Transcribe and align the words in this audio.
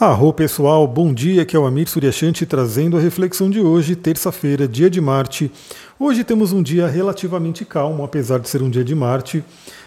Arro 0.00 0.32
pessoal, 0.32 0.86
bom 0.86 1.12
dia, 1.12 1.44
que 1.44 1.56
é 1.56 1.58
o 1.58 1.66
Amir 1.66 1.88
Suryashanti 1.88 2.46
trazendo 2.46 2.96
a 2.96 3.00
reflexão 3.00 3.50
de 3.50 3.58
hoje, 3.60 3.96
terça-feira, 3.96 4.68
dia 4.68 4.88
de 4.88 5.00
Marte. 5.00 5.50
Hoje 5.98 6.22
temos 6.22 6.52
um 6.52 6.62
dia 6.62 6.86
relativamente 6.86 7.64
calmo, 7.64 8.04
apesar 8.04 8.38
de 8.38 8.48
ser 8.48 8.62
um 8.62 8.70
dia 8.70 8.84
de 8.84 8.94
Marte. 8.94 9.42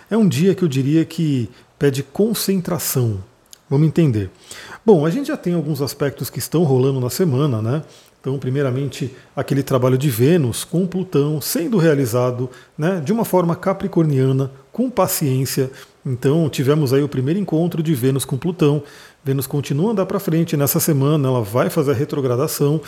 É 0.09 0.17
um 0.17 0.27
dia 0.27 0.53
que 0.53 0.63
eu 0.63 0.67
diria 0.67 1.05
que 1.05 1.49
pede 1.79 2.03
concentração. 2.03 3.23
Vamos 3.69 3.87
entender. 3.87 4.29
Bom, 4.85 5.05
a 5.05 5.09
gente 5.09 5.27
já 5.27 5.37
tem 5.37 5.53
alguns 5.53 5.81
aspectos 5.81 6.29
que 6.29 6.39
estão 6.39 6.65
rolando 6.65 6.99
na 6.99 7.09
semana, 7.09 7.61
né? 7.61 7.81
Então, 8.21 8.37
primeiramente, 8.37 9.15
aquele 9.35 9.63
trabalho 9.63 9.97
de 9.97 10.07
Vênus 10.07 10.63
com 10.63 10.85
Plutão 10.85 11.41
sendo 11.41 11.77
realizado 11.77 12.49
né, 12.77 13.01
de 13.03 13.11
uma 13.11 13.25
forma 13.25 13.55
capricorniana, 13.55 14.51
com 14.71 14.91
paciência. 14.91 15.71
Então, 16.05 16.47
tivemos 16.47 16.93
aí 16.93 17.01
o 17.01 17.09
primeiro 17.09 17.39
encontro 17.39 17.81
de 17.81 17.95
Vênus 17.95 18.23
com 18.23 18.37
Plutão. 18.37 18.83
Vênus 19.23 19.45
continua 19.45 19.89
a 19.89 19.91
andar 19.91 20.05
para 20.07 20.19
frente 20.19 20.57
nessa 20.57 20.79
semana, 20.79 21.27
ela 21.27 21.41
vai 21.41 21.69
fazer 21.69 21.91
a 21.91 21.95
retrogradação, 21.95 22.81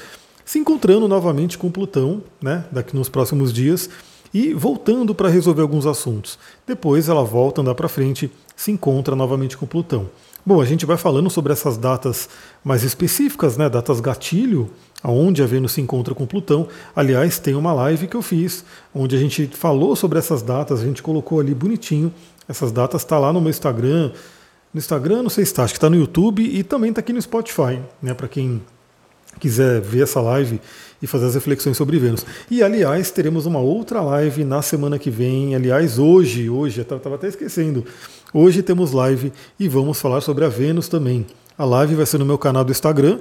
se 0.44 0.58
encontrando 0.58 1.08
novamente 1.08 1.58
com 1.58 1.70
Plutão, 1.70 2.24
né, 2.42 2.66
daqui 2.72 2.96
nos 2.96 3.08
próximos 3.08 3.54
dias, 3.54 3.90
e 4.34 4.52
voltando 4.52 5.14
para 5.14 5.30
resolver 5.30 5.62
alguns 5.62 5.86
assuntos. 5.86 6.40
Depois 6.66 7.08
ela 7.08 7.24
volta 7.24 7.62
a 7.62 7.62
andar 7.62 7.76
para 7.76 7.88
frente, 7.88 8.32
se 8.56 8.72
encontra 8.72 9.16
novamente 9.16 9.56
com 9.56 9.68
Plutão. 9.68 10.10
Bom, 10.44 10.60
a 10.60 10.66
gente 10.66 10.86
vai 10.86 10.98
falando 10.98 11.30
sobre 11.30 11.54
essas 11.54 11.78
datas 11.78 12.28
mais 12.64 12.84
específicas, 12.84 13.56
né, 13.56 13.70
datas 13.70 14.00
gatilho, 14.00 14.72
aonde 15.04 15.44
a 15.44 15.46
Vênus 15.46 15.74
se 15.74 15.82
encontra 15.82 16.16
com 16.16 16.26
Plutão. 16.26 16.68
Aliás, 16.96 17.38
tem 17.38 17.54
uma 17.54 17.74
live 17.74 18.08
que 18.08 18.18
eu 18.18 18.24
fiz, 18.24 18.66
onde 18.94 19.16
a 19.16 19.20
gente 19.20 19.48
falou 19.48 19.96
sobre 19.96 20.18
essas 20.18 20.42
datas, 20.42 20.82
a 20.82 20.84
gente 20.84 21.04
colocou 21.04 21.40
ali 21.40 21.54
bonitinho. 21.54 22.12
Essas 22.50 22.72
datas 22.72 23.04
está 23.04 23.20
lá 23.20 23.32
no 23.32 23.40
meu 23.40 23.52
Instagram, 23.52 24.12
no 24.74 24.80
Instagram, 24.80 25.24
não 25.24 25.30
sei 25.30 25.46
se 25.46 25.52
está, 25.52 25.64
acho 25.64 25.74
que 25.74 25.78
está 25.78 25.90
no 25.90 25.96
YouTube 25.96 26.42
e 26.44 26.64
também 26.64 26.90
está 26.90 27.00
aqui 27.00 27.14
no 27.14 27.22
Spotify, 27.22 27.80
né, 28.02 28.14
para 28.14 28.28
quem 28.28 28.62
quiser 29.40 29.82
ver 29.82 30.04
essa 30.04 30.22
live 30.22 30.60
e 31.02 31.08
fazer 31.08 31.26
as 31.26 31.36
reflexões 31.36 31.76
sobre 31.76 32.00
Vênus. 32.00 32.26
E 32.50 32.64
aliás, 32.64 33.12
teremos 33.12 33.46
uma 33.46 33.60
outra 33.60 34.02
live 34.02 34.44
na 34.44 34.62
semana 34.62 34.98
que 34.98 35.10
vem. 35.10 35.54
Aliás, 35.54 36.00
hoje, 36.00 36.50
hoje, 36.50 36.80
eu 36.80 36.84
estava 36.84 37.16
até 37.16 37.28
esquecendo. 37.28 37.86
Hoje 38.34 38.64
temos 38.64 38.94
live 38.94 39.34
e 39.60 39.68
vamos 39.68 40.00
falar 40.00 40.22
sobre 40.22 40.46
a 40.46 40.50
Vênus 40.50 40.88
também. 40.88 41.26
A 41.58 41.66
live 41.66 41.94
vai 41.96 42.06
ser 42.06 42.18
no 42.18 42.26
meu 42.26 42.38
canal 42.38 42.64
do 42.64 42.72
Instagram, 42.72 43.20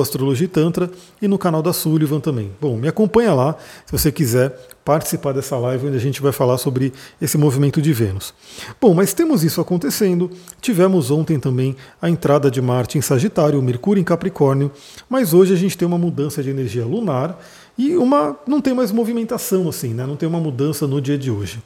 astrologitantra, 0.00 0.90
e 1.22 1.28
no 1.28 1.38
canal 1.38 1.62
da 1.62 1.72
Sullivan 1.72 2.18
também. 2.18 2.50
Bom, 2.60 2.76
me 2.76 2.88
acompanha 2.88 3.32
lá 3.32 3.56
se 3.86 3.92
você 3.92 4.10
quiser 4.10 4.56
participar 4.84 5.32
dessa 5.32 5.56
live 5.56 5.86
onde 5.86 5.96
a 5.96 6.00
gente 6.00 6.20
vai 6.20 6.32
falar 6.32 6.58
sobre 6.58 6.92
esse 7.22 7.38
movimento 7.38 7.80
de 7.80 7.92
Vênus. 7.92 8.34
Bom, 8.80 8.92
mas 8.92 9.12
temos 9.12 9.44
isso 9.44 9.60
acontecendo. 9.60 10.30
Tivemos 10.60 11.12
ontem 11.12 11.38
também 11.38 11.76
a 12.02 12.10
entrada 12.10 12.50
de 12.50 12.60
Marte 12.60 12.98
em 12.98 13.00
Sagitário, 13.00 13.62
Mercúrio 13.62 14.00
em 14.00 14.04
Capricórnio, 14.04 14.72
mas 15.08 15.32
hoje 15.32 15.52
a 15.54 15.56
gente 15.56 15.78
tem 15.78 15.86
uma 15.86 15.98
mudança 15.98 16.42
de 16.42 16.50
energia 16.50 16.84
lunar 16.84 17.40
e 17.78 17.96
uma 17.96 18.36
não 18.46 18.60
tem 18.60 18.74
mais 18.74 18.90
movimentação 18.90 19.68
assim, 19.68 19.94
né? 19.94 20.04
Não 20.06 20.16
tem 20.16 20.28
uma 20.28 20.40
mudança 20.40 20.86
no 20.88 21.00
dia 21.00 21.16
de 21.16 21.30
hoje. 21.30 21.62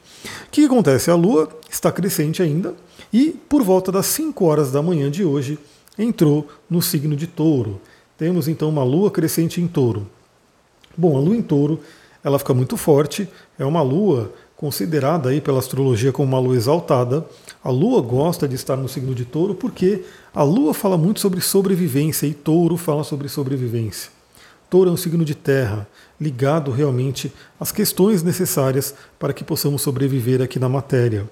O 0.47 0.51
que 0.51 0.65
acontece? 0.67 1.11
A 1.11 1.15
Lua 1.15 1.49
está 1.71 1.91
crescente 1.91 2.43
ainda 2.43 2.75
e 3.13 3.31
por 3.49 3.63
volta 3.63 3.91
das 3.91 4.07
5 4.07 4.45
horas 4.45 4.71
da 4.71 4.83
manhã 4.83 5.11
de 5.11 5.25
hoje 5.25 5.59
entrou 5.99 6.49
no 6.69 6.83
signo 6.83 7.17
de 7.17 7.27
Touro. 7.27 7.81
Temos 8.17 8.49
então 8.49 8.69
uma 8.69 8.85
lua 8.85 9.11
crescente 9.11 9.61
em 9.61 9.67
Touro. 9.67 10.07
Bom, 10.97 11.17
a 11.17 11.21
lua 11.21 11.37
em 11.37 11.43
Touro, 11.43 11.81
ela 12.23 12.39
fica 12.39 12.55
muito 12.55 12.77
forte, 12.77 13.29
é 13.59 13.65
uma 13.65 13.83
lua 13.83 14.33
considerada 14.57 15.29
aí 15.29 15.41
pela 15.41 15.59
astrologia 15.59 16.13
como 16.13 16.29
uma 16.29 16.39
lua 16.39 16.57
exaltada. 16.57 17.27
A 17.63 17.71
lua 17.71 18.01
gosta 18.01 18.47
de 18.47 18.55
estar 18.55 18.77
no 18.77 18.89
signo 18.89 19.15
de 19.15 19.25
Touro 19.25 19.55
porque 19.55 20.05
a 20.35 20.43
lua 20.43 20.73
fala 20.73 20.97
muito 20.97 21.21
sobre 21.21 21.41
sobrevivência 21.41 22.27
e 22.27 22.35
Touro 22.35 22.77
fala 22.77 23.05
sobre 23.05 23.29
sobrevivência. 23.29 24.11
Touro 24.71 24.91
é 24.91 24.93
um 24.93 24.97
signo 24.97 25.25
de 25.25 25.35
terra, 25.35 25.87
ligado 26.21 26.71
realmente 26.71 27.33
às 27.61 27.71
questões 27.71 28.23
necessárias 28.23 28.95
para 29.19 29.33
que 29.33 29.45
possamos 29.45 29.83
sobreviver 29.83 30.41
aqui 30.41 30.59
na 30.59 30.69
matéria. 30.69 31.29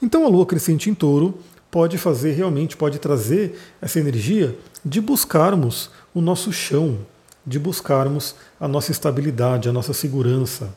Então 0.00 0.24
a 0.24 0.28
lua 0.28 0.46
crescente 0.46 0.90
em 0.90 0.94
Touro 0.94 1.38
pode 1.70 1.98
fazer 1.98 2.32
realmente, 2.32 2.76
pode 2.76 2.98
trazer 2.98 3.58
essa 3.80 3.98
energia 3.98 4.56
de 4.84 5.00
buscarmos 5.00 5.90
o 6.14 6.20
nosso 6.20 6.52
chão, 6.52 6.98
de 7.44 7.58
buscarmos 7.58 8.34
a 8.58 8.66
nossa 8.66 8.90
estabilidade, 8.90 9.68
a 9.68 9.72
nossa 9.72 9.92
segurança. 9.92 10.74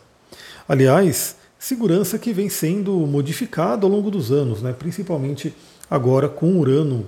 Aliás, 0.67 1.35
segurança 1.57 2.19
que 2.19 2.33
vem 2.33 2.49
sendo 2.49 2.93
modificada 3.07 3.85
ao 3.85 3.91
longo 3.91 4.11
dos 4.11 4.31
anos, 4.31 4.61
né? 4.61 4.73
principalmente 4.73 5.53
agora 5.89 6.29
com 6.29 6.59
Urano 6.59 7.05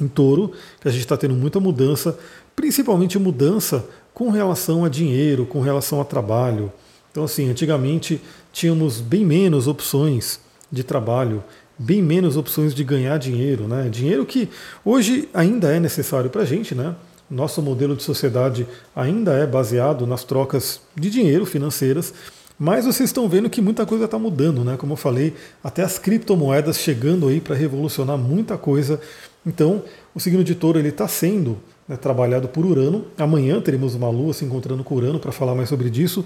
em 0.00 0.06
touro, 0.06 0.52
que 0.80 0.88
a 0.88 0.90
gente 0.90 1.00
está 1.00 1.16
tendo 1.16 1.34
muita 1.34 1.58
mudança, 1.58 2.16
principalmente 2.54 3.18
mudança 3.18 3.84
com 4.14 4.30
relação 4.30 4.84
a 4.84 4.88
dinheiro, 4.88 5.44
com 5.44 5.60
relação 5.60 6.00
a 6.00 6.04
trabalho. 6.04 6.72
Então, 7.10 7.24
assim, 7.24 7.50
antigamente 7.50 8.20
tínhamos 8.52 9.00
bem 9.00 9.24
menos 9.24 9.66
opções 9.66 10.40
de 10.70 10.84
trabalho, 10.84 11.42
bem 11.78 12.02
menos 12.02 12.36
opções 12.36 12.74
de 12.74 12.82
ganhar 12.82 13.18
dinheiro, 13.18 13.68
né? 13.68 13.88
Dinheiro 13.88 14.26
que 14.26 14.48
hoje 14.84 15.28
ainda 15.32 15.72
é 15.72 15.78
necessário 15.78 16.28
para 16.28 16.42
a 16.42 16.44
gente, 16.44 16.74
né? 16.74 16.94
Nosso 17.30 17.62
modelo 17.62 17.94
de 17.94 18.02
sociedade 18.02 18.66
ainda 18.96 19.32
é 19.34 19.46
baseado 19.46 20.06
nas 20.06 20.24
trocas 20.24 20.80
de 20.96 21.10
dinheiro 21.10 21.44
financeiras, 21.46 22.12
mas 22.58 22.86
vocês 22.86 23.08
estão 23.10 23.28
vendo 23.28 23.48
que 23.48 23.60
muita 23.60 23.86
coisa 23.86 24.06
está 24.06 24.18
mudando, 24.18 24.64
né? 24.64 24.76
Como 24.76 24.94
eu 24.94 24.96
falei, 24.96 25.34
até 25.62 25.82
as 25.82 25.98
criptomoedas 25.98 26.78
chegando 26.78 27.28
aí 27.28 27.40
para 27.40 27.54
revolucionar 27.54 28.18
muita 28.18 28.58
coisa. 28.58 29.00
Então, 29.46 29.84
o 30.14 30.18
signo 30.18 30.42
de 30.42 30.54
touro 30.56 30.78
ele 30.78 30.88
está 30.88 31.06
sendo 31.06 31.58
né, 31.86 31.96
trabalhado 31.96 32.48
por 32.48 32.66
Urano. 32.66 33.04
Amanhã 33.16 33.60
teremos 33.60 33.94
uma 33.94 34.10
lua 34.10 34.34
se 34.34 34.44
encontrando 34.44 34.82
com 34.82 34.96
Urano 34.96 35.20
para 35.20 35.30
falar 35.30 35.54
mais 35.54 35.68
sobre 35.68 35.88
disso. 35.88 36.24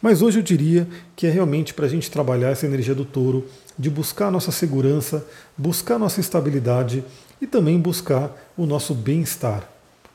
Mas 0.00 0.22
hoje 0.22 0.38
eu 0.38 0.42
diria 0.42 0.88
que 1.14 1.26
é 1.26 1.30
realmente 1.30 1.74
para 1.74 1.86
a 1.86 1.88
gente 1.88 2.10
trabalhar 2.10 2.50
essa 2.50 2.66
energia 2.66 2.94
do 2.94 3.04
touro, 3.04 3.46
de 3.78 3.90
buscar 3.90 4.28
a 4.28 4.30
nossa 4.30 4.50
segurança, 4.50 5.26
buscar 5.56 5.96
a 5.96 5.98
nossa 5.98 6.20
estabilidade 6.20 7.04
e 7.40 7.46
também 7.46 7.78
buscar 7.78 8.34
o 8.56 8.66
nosso 8.66 8.94
bem-estar. 8.94 9.68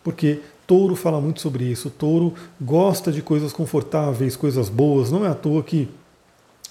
Porque 0.04 0.40
touro 0.68 0.96
fala 0.96 1.22
muito 1.22 1.42
sobre 1.42 1.66
isso. 1.66 1.90
Touro 1.90 2.34
gosta 2.60 3.12
de 3.12 3.22
coisas 3.22 3.54
confortáveis, 3.54 4.36
coisas 4.36 4.70
boas. 4.70 5.12
Não 5.12 5.26
é 5.26 5.30
à 5.30 5.36
toa 5.36 5.64
que 5.64 5.88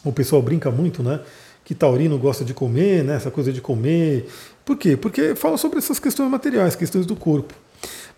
o 0.05 0.13
pessoal 0.13 0.43
brinca 0.43 0.71
muito, 0.71 1.03
né? 1.03 1.21
Que 1.65 1.75
taurino 1.75 2.19
gosta 2.19 2.45
de 2.45 2.53
comer, 2.53 3.05
né? 3.05 3.17
Essa 3.17 3.31
coisa 3.31 3.53
de 3.53 3.61
comer. 3.61 4.29
Por 4.65 4.77
quê? 4.77 4.97
Porque 4.97 5.35
fala 5.35 5.57
sobre 5.57 5.79
essas 5.79 5.99
questões 5.99 6.31
materiais, 6.31 6.77
questões 6.77 7.07
do 7.07 7.17
corpo. 7.17 7.55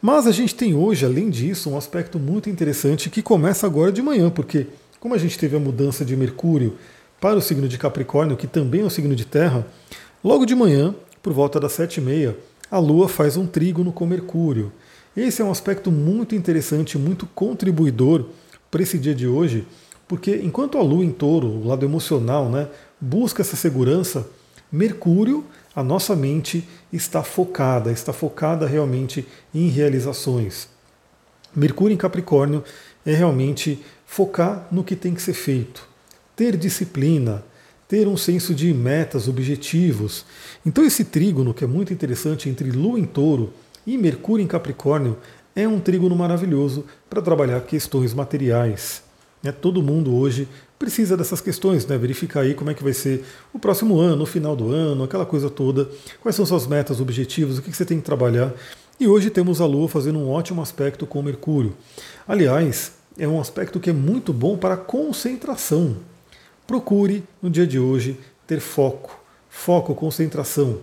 Mas 0.00 0.26
a 0.26 0.32
gente 0.32 0.54
tem 0.54 0.74
hoje, 0.74 1.04
além 1.04 1.30
disso, 1.30 1.70
um 1.70 1.76
aspecto 1.76 2.18
muito 2.18 2.50
interessante 2.50 3.08
que 3.08 3.22
começa 3.22 3.66
agora 3.66 3.90
de 3.90 4.02
manhã, 4.02 4.28
porque 4.28 4.66
como 5.00 5.14
a 5.14 5.18
gente 5.18 5.38
teve 5.38 5.56
a 5.56 5.60
mudança 5.60 6.04
de 6.04 6.16
Mercúrio 6.16 6.76
para 7.20 7.38
o 7.38 7.42
signo 7.42 7.68
de 7.68 7.78
Capricórnio, 7.78 8.36
que 8.36 8.46
também 8.46 8.82
é 8.82 8.84
o 8.84 8.90
signo 8.90 9.14
de 9.14 9.24
Terra, 9.24 9.66
logo 10.22 10.44
de 10.44 10.54
manhã, 10.54 10.94
por 11.22 11.32
volta 11.32 11.58
das 11.58 11.72
sete 11.72 11.98
e 11.98 12.00
meia, 12.00 12.36
a 12.70 12.78
Lua 12.78 13.08
faz 13.08 13.36
um 13.36 13.46
trígono 13.46 13.92
com 13.92 14.06
Mercúrio. 14.06 14.72
Esse 15.16 15.40
é 15.40 15.44
um 15.44 15.50
aspecto 15.50 15.90
muito 15.90 16.34
interessante, 16.34 16.98
muito 16.98 17.26
contribuidor 17.26 18.26
para 18.70 18.82
esse 18.82 18.98
dia 18.98 19.14
de 19.14 19.26
hoje, 19.26 19.66
porque 20.06 20.36
enquanto 20.36 20.78
a 20.78 20.82
Lua 20.82 21.04
em 21.04 21.10
touro, 21.10 21.46
o 21.46 21.66
lado 21.66 21.84
emocional, 21.84 22.48
né, 22.48 22.68
busca 23.00 23.42
essa 23.42 23.56
segurança, 23.56 24.28
Mercúrio, 24.70 25.44
a 25.74 25.82
nossa 25.82 26.16
mente, 26.16 26.66
está 26.92 27.22
focada, 27.22 27.92
está 27.92 28.12
focada 28.12 28.66
realmente 28.66 29.26
em 29.54 29.68
realizações. 29.68 30.68
Mercúrio 31.54 31.94
em 31.94 31.98
Capricórnio 31.98 32.62
é 33.04 33.14
realmente 33.14 33.82
focar 34.06 34.68
no 34.70 34.84
que 34.84 34.96
tem 34.96 35.14
que 35.14 35.20
ser 35.20 35.34
feito, 35.34 35.86
ter 36.34 36.56
disciplina, 36.56 37.44
ter 37.88 38.08
um 38.08 38.16
senso 38.16 38.54
de 38.54 38.72
metas, 38.72 39.28
objetivos. 39.28 40.24
Então 40.64 40.84
esse 40.84 41.04
trígono, 41.04 41.52
que 41.52 41.64
é 41.64 41.66
muito 41.66 41.92
interessante 41.92 42.48
entre 42.48 42.70
Lua 42.70 42.98
em 42.98 43.04
Touro 43.04 43.52
e 43.86 43.98
Mercúrio 43.98 44.42
em 44.42 44.46
Capricórnio, 44.46 45.18
é 45.54 45.66
um 45.66 45.80
trígono 45.80 46.14
maravilhoso 46.14 46.84
para 47.08 47.22
trabalhar 47.22 47.60
questões 47.62 48.12
materiais. 48.12 49.02
Né? 49.42 49.52
Todo 49.52 49.82
mundo 49.82 50.14
hoje 50.14 50.48
precisa 50.78 51.16
dessas 51.16 51.40
questões, 51.40 51.86
né? 51.86 51.96
verificar 51.96 52.40
aí 52.40 52.54
como 52.54 52.70
é 52.70 52.74
que 52.74 52.82
vai 52.82 52.92
ser 52.92 53.24
o 53.52 53.58
próximo 53.58 53.98
ano, 53.98 54.24
o 54.24 54.26
final 54.26 54.54
do 54.54 54.70
ano, 54.70 55.04
aquela 55.04 55.24
coisa 55.24 55.48
toda, 55.48 55.88
quais 56.20 56.36
são 56.36 56.44
suas 56.44 56.66
metas, 56.66 57.00
objetivos, 57.00 57.58
o 57.58 57.62
que 57.62 57.72
você 57.72 57.84
tem 57.84 57.98
que 57.98 58.04
trabalhar. 58.04 58.52
E 58.98 59.06
hoje 59.06 59.30
temos 59.30 59.60
a 59.60 59.66
Lua 59.66 59.88
fazendo 59.88 60.18
um 60.18 60.28
ótimo 60.28 60.60
aspecto 60.60 61.06
com 61.06 61.22
Mercúrio. 61.22 61.74
Aliás, 62.26 62.92
é 63.18 63.26
um 63.26 63.40
aspecto 63.40 63.80
que 63.80 63.90
é 63.90 63.92
muito 63.92 64.32
bom 64.32 64.56
para 64.56 64.76
concentração. 64.76 65.96
Procure 66.66 67.24
no 67.40 67.48
dia 67.48 67.66
de 67.66 67.78
hoje 67.78 68.18
ter 68.46 68.60
foco, 68.60 69.18
foco, 69.48 69.94
concentração. 69.94 70.80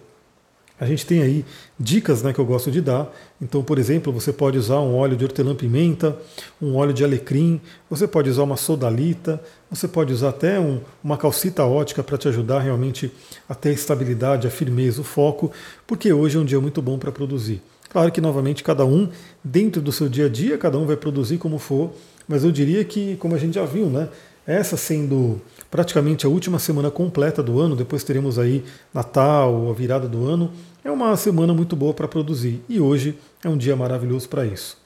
A 0.79 0.85
gente 0.85 1.05
tem 1.05 1.21
aí 1.21 1.45
dicas 1.79 2.23
né, 2.23 2.33
que 2.33 2.39
eu 2.39 2.45
gosto 2.45 2.71
de 2.71 2.81
dar. 2.81 3.13
Então, 3.41 3.63
por 3.63 3.77
exemplo, 3.77 4.11
você 4.11 4.33
pode 4.33 4.57
usar 4.57 4.79
um 4.79 4.95
óleo 4.95 5.15
de 5.15 5.23
hortelã-pimenta, 5.23 6.17
um 6.61 6.75
óleo 6.75 6.91
de 6.91 7.03
alecrim, 7.03 7.61
você 7.89 8.07
pode 8.07 8.29
usar 8.29 8.43
uma 8.43 8.57
sodalita, 8.57 9.41
você 9.69 9.87
pode 9.87 10.11
usar 10.11 10.29
até 10.29 10.59
um, 10.59 10.81
uma 11.03 11.15
calcita 11.15 11.63
ótica 11.63 12.03
para 12.03 12.17
te 12.17 12.27
ajudar 12.27 12.59
realmente 12.59 13.11
a 13.47 13.53
ter 13.53 13.69
a 13.69 13.73
estabilidade, 13.73 14.47
a 14.47 14.49
firmeza, 14.49 14.99
o 14.99 15.03
foco, 15.03 15.51
porque 15.85 16.11
hoje 16.11 16.37
é 16.37 16.39
um 16.39 16.45
dia 16.45 16.59
muito 16.59 16.81
bom 16.81 16.97
para 16.97 17.11
produzir. 17.11 17.61
Claro 17.89 18.11
que, 18.11 18.19
novamente, 18.19 18.63
cada 18.63 18.83
um, 18.83 19.07
dentro 19.43 19.79
do 19.79 19.91
seu 19.91 20.09
dia 20.09 20.25
a 20.25 20.29
dia, 20.29 20.57
cada 20.57 20.79
um 20.79 20.85
vai 20.87 20.97
produzir 20.97 21.37
como 21.37 21.59
for, 21.59 21.91
mas 22.27 22.43
eu 22.43 22.51
diria 22.51 22.83
que, 22.83 23.15
como 23.17 23.35
a 23.35 23.37
gente 23.37 23.55
já 23.55 23.65
viu, 23.65 23.87
né, 23.87 24.09
essa 24.45 24.75
sendo 24.75 25.41
praticamente 25.71 26.25
a 26.25 26.29
última 26.29 26.59
semana 26.59 26.91
completa 26.91 27.41
do 27.41 27.59
ano, 27.59 27.75
depois 27.75 28.03
teremos 28.03 28.37
aí 28.37 28.63
Natal, 28.93 29.69
a 29.69 29.73
virada 29.73 30.07
do 30.07 30.27
ano. 30.27 30.51
É 30.83 30.91
uma 30.91 31.15
semana 31.15 31.53
muito 31.53 31.75
boa 31.75 31.93
para 31.93 32.07
produzir 32.07 32.61
e 32.67 32.79
hoje 32.79 33.17
é 33.43 33.49
um 33.49 33.57
dia 33.57 33.75
maravilhoso 33.75 34.27
para 34.27 34.45
isso. 34.45 34.77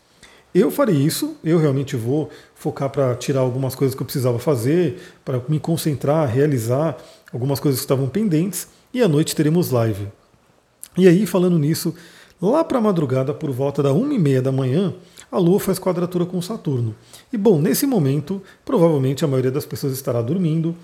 Eu 0.53 0.71
farei 0.71 0.95
isso, 0.95 1.35
eu 1.43 1.57
realmente 1.57 1.95
vou 1.95 2.29
focar 2.55 2.89
para 2.89 3.13
tirar 3.15 3.41
algumas 3.41 3.75
coisas 3.75 3.93
que 3.93 4.01
eu 4.01 4.05
precisava 4.05 4.39
fazer, 4.39 4.99
para 5.25 5.41
me 5.49 5.59
concentrar, 5.59 6.27
realizar 6.27 6.97
algumas 7.33 7.59
coisas 7.59 7.79
que 7.79 7.83
estavam 7.83 8.07
pendentes 8.07 8.67
e 8.93 9.01
à 9.01 9.07
noite 9.07 9.35
teremos 9.35 9.71
live. 9.71 10.07
E 10.97 11.07
aí, 11.07 11.25
falando 11.25 11.59
nisso, 11.59 11.93
lá 12.41 12.63
para 12.63 12.77
a 12.77 12.81
madrugada, 12.81 13.33
por 13.33 13.51
volta 13.51 13.83
da 13.83 13.91
1h30 13.91 14.41
da 14.41 14.51
manhã, 14.51 14.93
a 15.31 15.37
Lua 15.37 15.59
faz 15.59 15.79
quadratura 15.79 16.25
com 16.25 16.41
Saturno. 16.41 16.95
E 17.31 17.37
bom, 17.37 17.59
nesse 17.59 17.85
momento, 17.85 18.41
provavelmente 18.65 19.25
a 19.25 19.27
maioria 19.27 19.51
das 19.51 19.65
pessoas 19.65 19.93
estará 19.93 20.21
dormindo. 20.21 20.75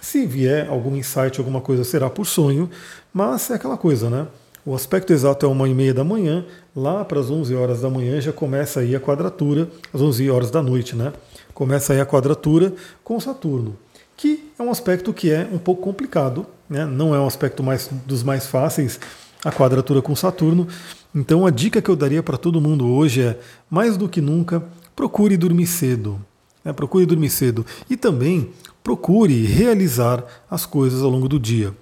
Se 0.00 0.26
vier 0.26 0.68
algum 0.68 0.96
insight, 0.96 1.38
alguma 1.38 1.60
coisa, 1.60 1.84
será 1.84 2.08
por 2.08 2.26
sonho, 2.26 2.70
mas 3.12 3.50
é 3.50 3.54
aquela 3.54 3.76
coisa, 3.76 4.08
né? 4.08 4.26
O 4.64 4.74
aspecto 4.74 5.12
exato 5.12 5.46
é 5.46 5.48
uma 5.48 5.68
e 5.68 5.74
meia 5.74 5.94
da 5.94 6.04
manhã, 6.04 6.44
lá 6.76 7.04
para 7.04 7.20
as 7.20 7.30
11 7.30 7.54
horas 7.54 7.80
da 7.80 7.88
manhã 7.88 8.20
já 8.20 8.32
começa 8.32 8.80
aí 8.80 8.94
a 8.94 9.00
quadratura, 9.00 9.68
às 9.92 10.00
11 10.00 10.30
horas 10.30 10.50
da 10.50 10.62
noite, 10.62 10.94
né? 10.94 11.12
Começa 11.54 11.92
aí 11.92 12.00
a 12.00 12.06
quadratura 12.06 12.72
com 13.02 13.18
Saturno, 13.18 13.76
que 14.16 14.50
é 14.58 14.62
um 14.62 14.70
aspecto 14.70 15.12
que 15.14 15.30
é 15.30 15.48
um 15.50 15.58
pouco 15.58 15.82
complicado, 15.82 16.46
né? 16.68 16.84
Não 16.84 17.14
é 17.14 17.18
um 17.18 17.26
aspecto 17.26 17.62
mais, 17.62 17.88
dos 18.06 18.22
mais 18.22 18.46
fáceis, 18.46 19.00
a 19.44 19.50
quadratura 19.50 20.02
com 20.02 20.14
Saturno, 20.14 20.66
então 21.14 21.46
a 21.46 21.50
dica 21.50 21.80
que 21.80 21.90
eu 21.90 21.96
daria 21.96 22.22
para 22.22 22.36
todo 22.36 22.60
mundo 22.60 22.86
hoje 22.86 23.22
é, 23.22 23.38
mais 23.68 23.96
do 23.96 24.08
que 24.08 24.20
nunca, 24.20 24.62
procure 24.94 25.36
dormir 25.36 25.66
cedo. 25.66 26.20
Né? 26.64 26.72
Procure 26.72 27.06
dormir 27.06 27.30
cedo. 27.30 27.64
E 27.88 27.96
também 27.96 28.50
procure 28.82 29.44
realizar 29.46 30.24
as 30.50 30.66
coisas 30.66 31.02
ao 31.02 31.10
longo 31.10 31.28
do 31.28 31.38
dia. 31.38 31.74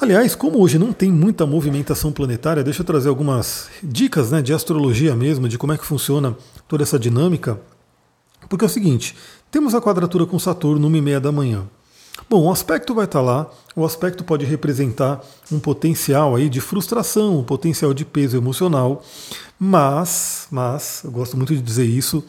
Aliás, 0.00 0.34
como 0.34 0.58
hoje 0.58 0.78
não 0.78 0.94
tem 0.94 1.12
muita 1.12 1.44
movimentação 1.44 2.10
planetária, 2.10 2.64
deixa 2.64 2.80
eu 2.80 2.86
trazer 2.86 3.10
algumas 3.10 3.68
dicas 3.82 4.30
né, 4.30 4.40
de 4.40 4.52
astrologia 4.54 5.14
mesmo, 5.14 5.46
de 5.46 5.58
como 5.58 5.74
é 5.74 5.78
que 5.78 5.84
funciona 5.84 6.34
toda 6.66 6.82
essa 6.82 6.98
dinâmica. 6.98 7.60
Porque 8.48 8.64
é 8.64 8.66
o 8.66 8.70
seguinte, 8.70 9.14
temos 9.50 9.74
a 9.74 9.80
quadratura 9.80 10.24
com 10.24 10.38
Saturno, 10.38 10.86
uma 10.86 10.96
e 10.96 11.02
meia 11.02 11.20
da 11.20 11.30
manhã. 11.30 11.66
Bom, 12.30 12.44
o 12.44 12.52
aspecto 12.52 12.94
vai 12.94 13.06
estar 13.06 13.20
lá, 13.20 13.50
o 13.74 13.84
aspecto 13.84 14.22
pode 14.22 14.44
representar 14.44 15.20
um 15.50 15.58
potencial 15.58 16.36
aí 16.36 16.48
de 16.48 16.60
frustração, 16.60 17.40
um 17.40 17.42
potencial 17.42 17.92
de 17.92 18.04
peso 18.04 18.36
emocional, 18.36 19.02
mas, 19.58 20.46
mas, 20.48 21.02
eu 21.02 21.10
gosto 21.10 21.36
muito 21.36 21.52
de 21.52 21.60
dizer 21.60 21.86
isso, 21.86 22.22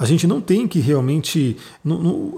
a 0.00 0.06
gente 0.06 0.26
não 0.26 0.40
tem 0.40 0.66
que 0.66 0.80
realmente. 0.80 1.58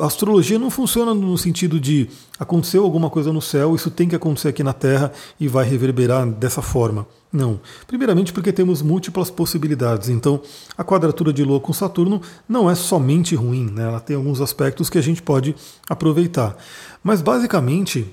A 0.01 0.07
astrologia 0.07 0.59
não 0.59 0.69
funciona 0.69 1.15
no 1.15 1.39
sentido 1.39 1.79
de 1.79 2.09
aconteceu 2.37 2.83
alguma 2.83 3.09
coisa 3.09 3.33
no 3.33 3.41
céu, 3.41 3.77
isso 3.77 3.89
tem 3.89 4.09
que 4.09 4.17
acontecer 4.17 4.49
aqui 4.49 4.65
na 4.65 4.73
Terra 4.73 5.13
e 5.39 5.47
vai 5.47 5.65
reverberar 5.65 6.27
dessa 6.27 6.61
forma. 6.61 7.07
Não. 7.33 7.61
Primeiramente 7.87 8.33
porque 8.33 8.53
temos 8.53 8.83
múltiplas 8.83 9.31
possibilidades. 9.31 10.09
Então, 10.09 10.41
a 10.77 10.83
quadratura 10.83 11.33
de 11.33 11.45
Lua 11.45 11.61
com 11.61 11.73
Saturno 11.73 12.21
não 12.49 12.69
é 12.69 12.75
somente 12.75 13.37
ruim, 13.37 13.71
né? 13.71 13.85
ela 13.85 14.01
tem 14.01 14.17
alguns 14.17 14.41
aspectos 14.41 14.91
que 14.91 14.99
a 14.99 15.03
gente 15.03 15.23
pode 15.23 15.55
aproveitar. 15.89 16.57
Mas 17.01 17.23
basicamente, 17.23 18.05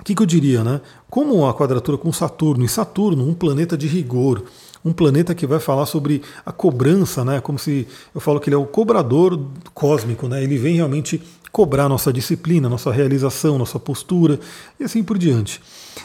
o 0.00 0.02
que, 0.02 0.12
que 0.12 0.22
eu 0.22 0.26
diria, 0.26 0.64
né? 0.64 0.80
Como 1.08 1.46
a 1.46 1.54
quadratura 1.54 1.96
com 1.96 2.12
Saturno, 2.12 2.64
e 2.64 2.68
Saturno, 2.68 3.28
um 3.28 3.32
planeta 3.32 3.78
de 3.78 3.86
rigor, 3.86 4.42
um 4.86 4.92
planeta 4.92 5.34
que 5.34 5.48
vai 5.48 5.58
falar 5.58 5.84
sobre 5.84 6.22
a 6.44 6.52
cobrança, 6.52 7.24
né? 7.24 7.40
Como 7.40 7.58
se 7.58 7.88
eu 8.14 8.20
falo 8.20 8.38
que 8.38 8.48
ele 8.48 8.54
é 8.54 8.58
o 8.58 8.64
cobrador 8.64 9.36
cósmico, 9.74 10.28
né? 10.28 10.44
Ele 10.44 10.56
vem 10.56 10.76
realmente 10.76 11.20
cobrar 11.50 11.88
nossa 11.88 12.12
disciplina, 12.12 12.68
nossa 12.68 12.92
realização, 12.92 13.58
nossa 13.58 13.80
postura 13.80 14.38
e 14.78 14.84
assim 14.84 15.02
por 15.02 15.18
diante. 15.18 15.60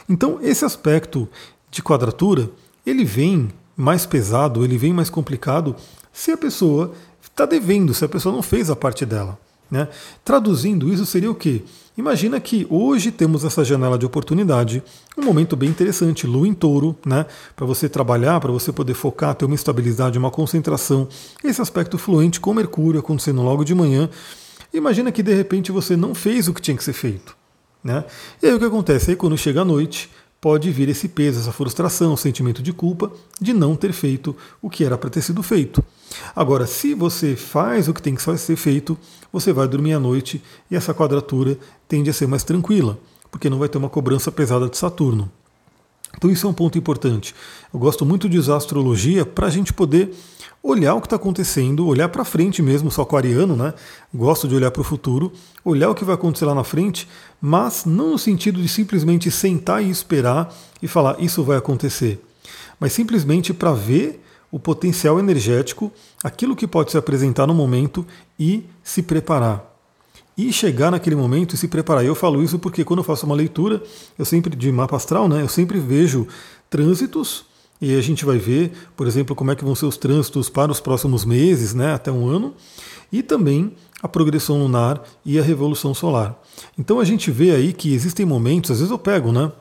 Então, 0.10 0.40
esse 0.42 0.66
aspecto 0.66 1.30
de 1.70 1.84
quadratura, 1.84 2.50
ele 2.84 3.06
vem 3.06 3.50
mais 3.78 4.08
pesado, 4.08 4.66
ele 4.66 4.80
vem 4.80 4.92
mais 4.92 5.12
complicado 5.12 5.76
se 6.12 6.32
a 6.32 6.38
pessoa 6.38 6.92
está 7.22 7.46
devendo, 7.46 7.94
se 7.94 8.04
a 8.04 8.10
pessoa 8.10 8.34
não 8.34 8.42
fez 8.42 8.72
a 8.72 8.76
parte 8.76 9.06
dela. 9.06 9.38
Né? 9.72 9.88
Traduzindo 10.26 10.92
isso 10.94 11.06
seria 11.06 11.32
o 11.32 11.36
quê? 11.36 11.64
Imagina 11.98 12.42
que 12.42 12.68
hoje 12.70 13.10
temos 13.10 13.46
essa 13.46 13.64
janela 13.64 13.98
de 13.98 14.06
oportunidade, 14.06 14.84
um 15.18 15.24
momento 15.24 15.56
bem 15.56 15.70
interessante, 15.70 16.28
lua 16.28 16.48
em 16.48 16.54
touro, 16.54 16.96
né? 17.06 17.26
Para 17.56 17.66
você 17.66 17.88
trabalhar, 17.88 18.40
para 18.42 18.52
você 18.52 18.72
poder 18.72 18.94
focar, 18.94 19.34
ter 19.34 19.46
uma 19.46 19.56
estabilidade, 19.56 20.18
uma 20.18 20.32
concentração. 20.32 21.08
Esse 21.42 21.62
aspecto 21.62 21.98
fluente 21.98 22.40
com 22.40 22.54
Mercúrio 22.54 23.00
acontecendo 23.00 23.42
logo 23.42 23.64
de 23.64 23.74
manhã. 23.74 24.10
Imagina 24.74 25.12
que 25.12 25.24
de 25.24 25.34
repente 25.34 25.72
você 25.72 25.96
não 25.96 26.14
fez 26.14 26.48
o 26.48 26.54
que 26.54 26.62
tinha 26.62 26.76
que 26.76 26.84
ser 26.84 26.94
feito. 26.94 27.36
Né? 27.84 28.04
E 28.42 28.48
aí 28.48 28.54
o 28.54 28.60
que 28.60 28.66
acontece? 28.66 29.12
Aí 29.12 29.16
quando 29.16 29.38
chega 29.38 29.62
a 29.62 29.66
noite, 29.66 30.10
pode 30.42 30.72
vir 30.72 30.90
esse 30.90 31.08
peso, 31.08 31.40
essa 31.40 31.52
frustração, 31.52 32.14
o 32.14 32.18
sentimento 32.18 32.64
de 32.64 32.74
culpa 32.74 33.12
de 33.40 33.54
não 33.54 33.76
ter 33.76 33.94
feito 33.94 34.36
o 34.60 34.72
que 34.72 34.84
era 34.84 34.98
para 34.98 35.12
ter 35.12 35.22
sido 35.22 35.44
feito. 35.44 35.84
Agora, 36.36 36.66
se 36.66 36.96
você 36.96 37.36
faz 37.36 37.88
o 37.88 37.94
que 37.94 38.02
tem 38.02 38.16
que 38.16 38.38
ser 38.38 38.56
feito, 38.56 38.98
você 39.32 39.54
vai 39.54 39.68
dormir 39.68 39.94
à 39.94 40.00
noite 40.00 40.42
e 40.70 40.76
essa 40.76 40.96
quadratura 40.96 41.58
tende 41.88 42.10
a 42.10 42.14
ser 42.14 42.28
mais 42.28 42.44
tranquila, 42.44 42.98
porque 43.30 43.52
não 43.52 43.60
vai 43.60 43.70
ter 43.70 43.78
uma 43.78 43.90
cobrança 43.90 44.32
pesada 44.32 44.68
de 44.68 44.78
Saturno. 44.78 45.32
Então, 46.18 46.30
isso 46.30 46.46
é 46.46 46.50
um 46.50 46.54
ponto 46.54 46.78
importante. 46.78 47.34
Eu 47.74 47.80
gosto 47.80 48.06
muito 48.06 48.28
de 48.28 48.38
usar 48.38 48.58
astrologia 48.58 49.26
para 49.26 49.48
a 49.48 49.50
gente 49.50 49.72
poder 49.72 50.14
olhar 50.64 50.94
o 50.94 51.02
que 51.02 51.08
está 51.08 51.16
acontecendo, 51.16 51.88
olhar 51.88 52.10
para 52.10 52.24
frente 52.24 52.62
mesmo, 52.62 52.92
sou 52.92 53.04
aquariano, 53.04 53.56
né? 53.56 53.74
Gosto 54.14 54.48
de 54.48 54.56
olhar 54.56 54.70
para 54.72 54.82
o 54.82 54.86
futuro, 54.86 55.32
olhar 55.66 55.90
o 55.90 55.96
que 55.96 56.06
vai 56.06 56.16
acontecer 56.16 56.46
lá 56.46 56.54
na 56.54 56.64
frente, 56.64 57.08
mas 57.42 57.86
não 57.86 58.12
no 58.12 58.20
sentido 58.20 58.62
de 58.62 58.68
simplesmente 58.68 59.32
sentar 59.32 59.84
e 59.84 59.90
esperar 59.90 60.54
e 60.82 60.88
falar 60.88 61.20
isso 61.20 61.44
vai 61.44 61.58
acontecer, 61.58 62.24
mas 62.80 62.94
simplesmente 62.94 63.54
para 63.54 63.74
ver 63.74 64.22
o 64.52 64.60
potencial 64.60 65.18
energético, 65.18 65.92
aquilo 66.24 66.56
que 66.56 66.68
pode 66.68 66.92
se 66.92 66.98
apresentar 66.98 67.48
no 67.48 67.54
momento 67.54 68.06
e 68.38 68.66
se 68.84 69.02
preparar. 69.02 69.70
E 70.38 70.52
chegar 70.52 70.92
naquele 70.92 71.16
momento 71.16 71.56
e 71.56 71.58
se 71.58 71.68
preparar. 71.68 72.04
Eu 72.04 72.16
falo 72.16 72.44
isso 72.44 72.60
porque 72.60 72.84
quando 72.84 73.00
eu 73.00 73.04
faço 73.04 73.26
uma 73.26 73.36
leitura, 73.36 73.82
eu 74.18 74.26
sempre 74.26 74.56
de 74.56 74.72
mapa 74.72 74.96
astral, 74.96 75.30
né? 75.30 75.42
Eu 75.42 75.48
sempre 75.48 75.80
vejo 75.80 76.28
trânsitos 76.70 77.46
e 77.82 77.98
a 77.98 78.02
gente 78.02 78.24
vai 78.24 78.38
ver, 78.38 78.72
por 78.96 79.08
exemplo, 79.08 79.36
como 79.36 79.52
é 79.52 79.56
que 79.56 79.66
vão 79.66 79.74
ser 79.74 79.86
os 79.86 79.98
trânsitos 79.98 80.50
para 80.50 80.72
os 80.72 80.80
próximos 80.80 81.26
meses, 81.26 81.74
né, 81.74 81.94
até 81.94 82.12
um 82.12 82.28
ano, 82.28 82.54
e 83.12 83.24
também 83.24 83.74
a 84.02 84.08
progressão 84.08 84.60
lunar 84.60 85.02
e 85.26 85.40
a 85.40 85.44
revolução 85.44 85.94
solar. 85.94 86.40
Então 86.78 87.00
a 87.00 87.04
gente 87.04 87.32
vê 87.32 87.52
aí 87.52 87.74
que 87.74 87.94
existem 87.94 88.26
momentos, 88.26 88.72
às 88.72 88.78
vezes 88.78 88.92
eu 88.92 89.00
pego, 89.00 89.32
né, 89.32 89.52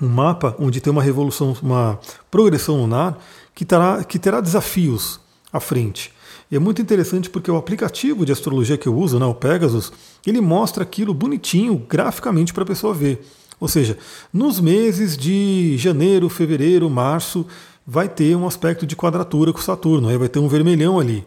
um 0.00 0.08
mapa 0.08 0.54
onde 0.58 0.80
tem 0.80 0.90
uma 0.90 1.02
revolução, 1.02 1.56
uma 1.62 1.98
progressão 2.30 2.76
lunar 2.76 3.18
que 3.54 3.64
terá, 3.64 4.04
que 4.04 4.18
terá 4.18 4.40
desafios 4.40 5.20
à 5.52 5.60
frente. 5.60 6.12
E 6.50 6.56
é 6.56 6.58
muito 6.58 6.82
interessante 6.82 7.30
porque 7.30 7.50
o 7.50 7.56
aplicativo 7.56 8.26
de 8.26 8.32
astrologia 8.32 8.76
que 8.76 8.88
eu 8.88 8.96
uso, 8.96 9.18
né, 9.18 9.26
o 9.26 9.34
Pegasus, 9.34 9.92
ele 10.26 10.40
mostra 10.40 10.82
aquilo 10.82 11.14
bonitinho, 11.14 11.86
graficamente 11.88 12.52
para 12.52 12.64
a 12.64 12.66
pessoa 12.66 12.92
ver. 12.92 13.24
Ou 13.60 13.68
seja, 13.68 13.98
nos 14.32 14.58
meses 14.58 15.16
de 15.16 15.76
janeiro, 15.76 16.28
fevereiro, 16.28 16.88
março, 16.88 17.46
vai 17.86 18.08
ter 18.08 18.34
um 18.34 18.46
aspecto 18.46 18.86
de 18.86 18.96
quadratura 18.96 19.52
com 19.52 19.60
Saturno, 19.60 20.08
aí 20.08 20.16
vai 20.16 20.28
ter 20.28 20.38
um 20.38 20.48
vermelhão 20.48 20.98
ali. 20.98 21.24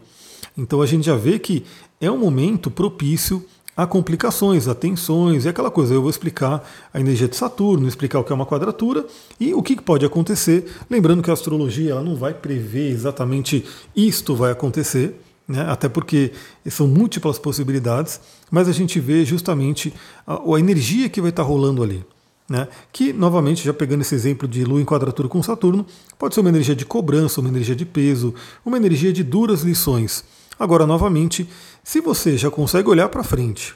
Então 0.56 0.82
a 0.82 0.86
gente 0.86 1.06
já 1.06 1.16
vê 1.16 1.38
que 1.38 1.64
é 2.00 2.10
um 2.10 2.18
momento 2.18 2.70
propício 2.70 3.44
a 3.76 3.86
complicações, 3.86 4.68
a 4.68 4.74
tensões 4.74 5.44
e 5.44 5.48
aquela 5.48 5.70
coisa. 5.70 5.94
Eu 5.94 6.00
vou 6.00 6.10
explicar 6.10 6.62
a 6.92 7.00
energia 7.00 7.28
de 7.28 7.36
Saturno, 7.36 7.88
explicar 7.88 8.20
o 8.20 8.24
que 8.24 8.32
é 8.32 8.34
uma 8.34 8.46
quadratura 8.46 9.04
e 9.38 9.52
o 9.52 9.62
que 9.62 9.80
pode 9.80 10.06
acontecer. 10.06 10.72
Lembrando 10.88 11.22
que 11.22 11.30
a 11.30 11.32
astrologia 11.32 11.92
ela 11.92 12.02
não 12.02 12.14
vai 12.14 12.32
prever 12.32 12.90
exatamente 12.90 13.64
isto 13.94 14.34
vai 14.34 14.52
acontecer, 14.52 15.20
né? 15.46 15.66
até 15.68 15.88
porque 15.88 16.32
são 16.70 16.86
múltiplas 16.86 17.38
possibilidades, 17.38 18.20
mas 18.50 18.68
a 18.68 18.72
gente 18.72 19.00
vê 19.00 19.24
justamente 19.24 19.92
a, 20.26 20.34
a 20.34 20.58
energia 20.58 21.08
que 21.08 21.20
vai 21.20 21.30
estar 21.30 21.42
rolando 21.42 21.82
ali. 21.82 22.04
Né? 22.48 22.68
Que, 22.92 23.12
novamente, 23.12 23.64
já 23.64 23.72
pegando 23.72 24.02
esse 24.02 24.14
exemplo 24.14 24.46
de 24.46 24.64
Lua 24.64 24.80
em 24.80 24.84
quadratura 24.84 25.28
com 25.28 25.42
Saturno, 25.42 25.86
pode 26.18 26.34
ser 26.34 26.40
uma 26.40 26.50
energia 26.50 26.76
de 26.76 26.84
cobrança, 26.84 27.40
uma 27.40 27.48
energia 27.48 27.74
de 27.74 27.86
peso, 27.86 28.34
uma 28.64 28.76
energia 28.76 29.12
de 29.12 29.22
duras 29.22 29.62
lições. 29.62 30.24
Agora, 30.58 30.86
novamente, 30.86 31.48
se 31.82 32.00
você 32.00 32.36
já 32.36 32.50
consegue 32.50 32.88
olhar 32.88 33.08
para 33.08 33.24
frente, 33.24 33.74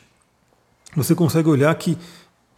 você 0.95 1.15
consegue 1.15 1.49
olhar 1.49 1.75
que 1.75 1.97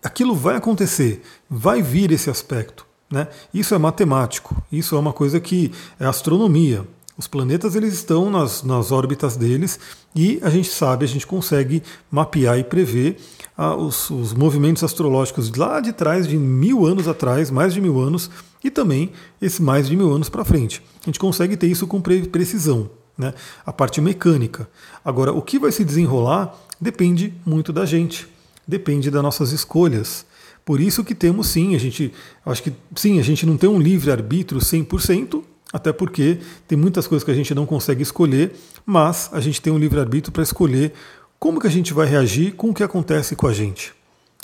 aquilo 0.03 0.35
vai 0.35 0.57
acontecer, 0.57 1.23
vai 1.49 1.83
vir 1.83 2.11
esse 2.11 2.29
aspecto. 2.29 2.87
Né? 3.11 3.27
Isso 3.53 3.75
é 3.75 3.79
matemático, 3.79 4.63
isso 4.71 4.95
é 4.95 4.99
uma 4.99 5.13
coisa 5.13 5.41
que 5.41 5.73
é 5.99 6.07
astronomia. 6.07 6.87
Os 7.21 7.29
planetas 7.29 7.75
eles 7.75 7.93
estão 7.93 8.31
nas, 8.31 8.63
nas 8.63 8.91
órbitas 8.91 9.37
deles 9.37 9.79
e 10.17 10.39
a 10.41 10.49
gente 10.49 10.71
sabe, 10.71 11.05
a 11.05 11.09
gente 11.09 11.27
consegue 11.27 11.83
mapear 12.11 12.59
e 12.59 12.65
prever 12.65 13.19
ah, 13.55 13.77
os, 13.77 14.09
os, 14.09 14.33
movimentos 14.33 14.83
astrológicos 14.83 15.55
lá 15.55 15.81
de 15.81 15.93
trás, 15.93 16.27
de 16.27 16.39
mil 16.39 16.87
anos 16.87 17.07
atrás, 17.07 17.51
mais 17.51 17.75
de 17.75 17.81
mil 17.83 18.01
anos, 18.01 18.31
e 18.65 18.71
também 18.71 19.13
esse 19.39 19.61
mais 19.61 19.87
de 19.87 19.95
mil 19.99 20.11
anos 20.11 20.31
para 20.31 20.47
frente. 20.47 20.83
A 21.03 21.05
gente 21.05 21.19
consegue 21.19 21.59
ter 21.59 21.67
isso 21.67 21.87
com 21.87 22.01
precisão, 22.01 22.89
né? 23.19 23.35
a 23.67 23.71
parte 23.71 24.01
mecânica. 24.01 24.67
Agora, 25.05 25.31
o 25.31 25.43
que 25.43 25.59
vai 25.59 25.73
se 25.73 25.85
desenrolar 25.85 26.59
depende 26.81 27.35
muito 27.45 27.71
da 27.71 27.85
gente, 27.85 28.27
depende 28.67 29.11
das 29.11 29.23
nossas 29.23 29.53
escolhas. 29.53 30.25
Por 30.65 30.81
isso 30.81 31.05
que 31.05 31.15
temos 31.15 31.49
sim, 31.49 31.75
a 31.75 31.79
gente, 31.79 32.15
acho 32.47 32.63
que 32.63 32.73
sim, 32.97 33.21
a 33.21 33.23
gente 33.23 33.45
não 33.45 33.59
tem 33.59 33.69
um 33.69 33.79
livre 33.79 34.11
arbítrio 34.11 34.59
100%, 34.59 35.50
até 35.73 35.93
porque 35.93 36.39
tem 36.67 36.77
muitas 36.77 37.07
coisas 37.07 37.25
que 37.25 37.31
a 37.31 37.35
gente 37.35 37.55
não 37.55 37.67
consegue 37.67 38.03
escolher, 38.03 38.53
mas 38.85 39.31
a 39.33 39.41
gente 39.41 39.61
tem 39.61 39.73
um 39.73 39.79
livre-arbítrio 39.79 40.33
para 40.33 40.43
escolher 40.43 40.93
como 41.39 41.61
que 41.61 41.67
a 41.67 41.71
gente 41.71 41.93
vai 41.93 42.07
reagir 42.07 42.55
com 42.55 42.71
o 42.71 42.75
que 42.75 42.83
acontece 42.83 43.35
com 43.35 43.47
a 43.47 43.53
gente. 43.53 43.93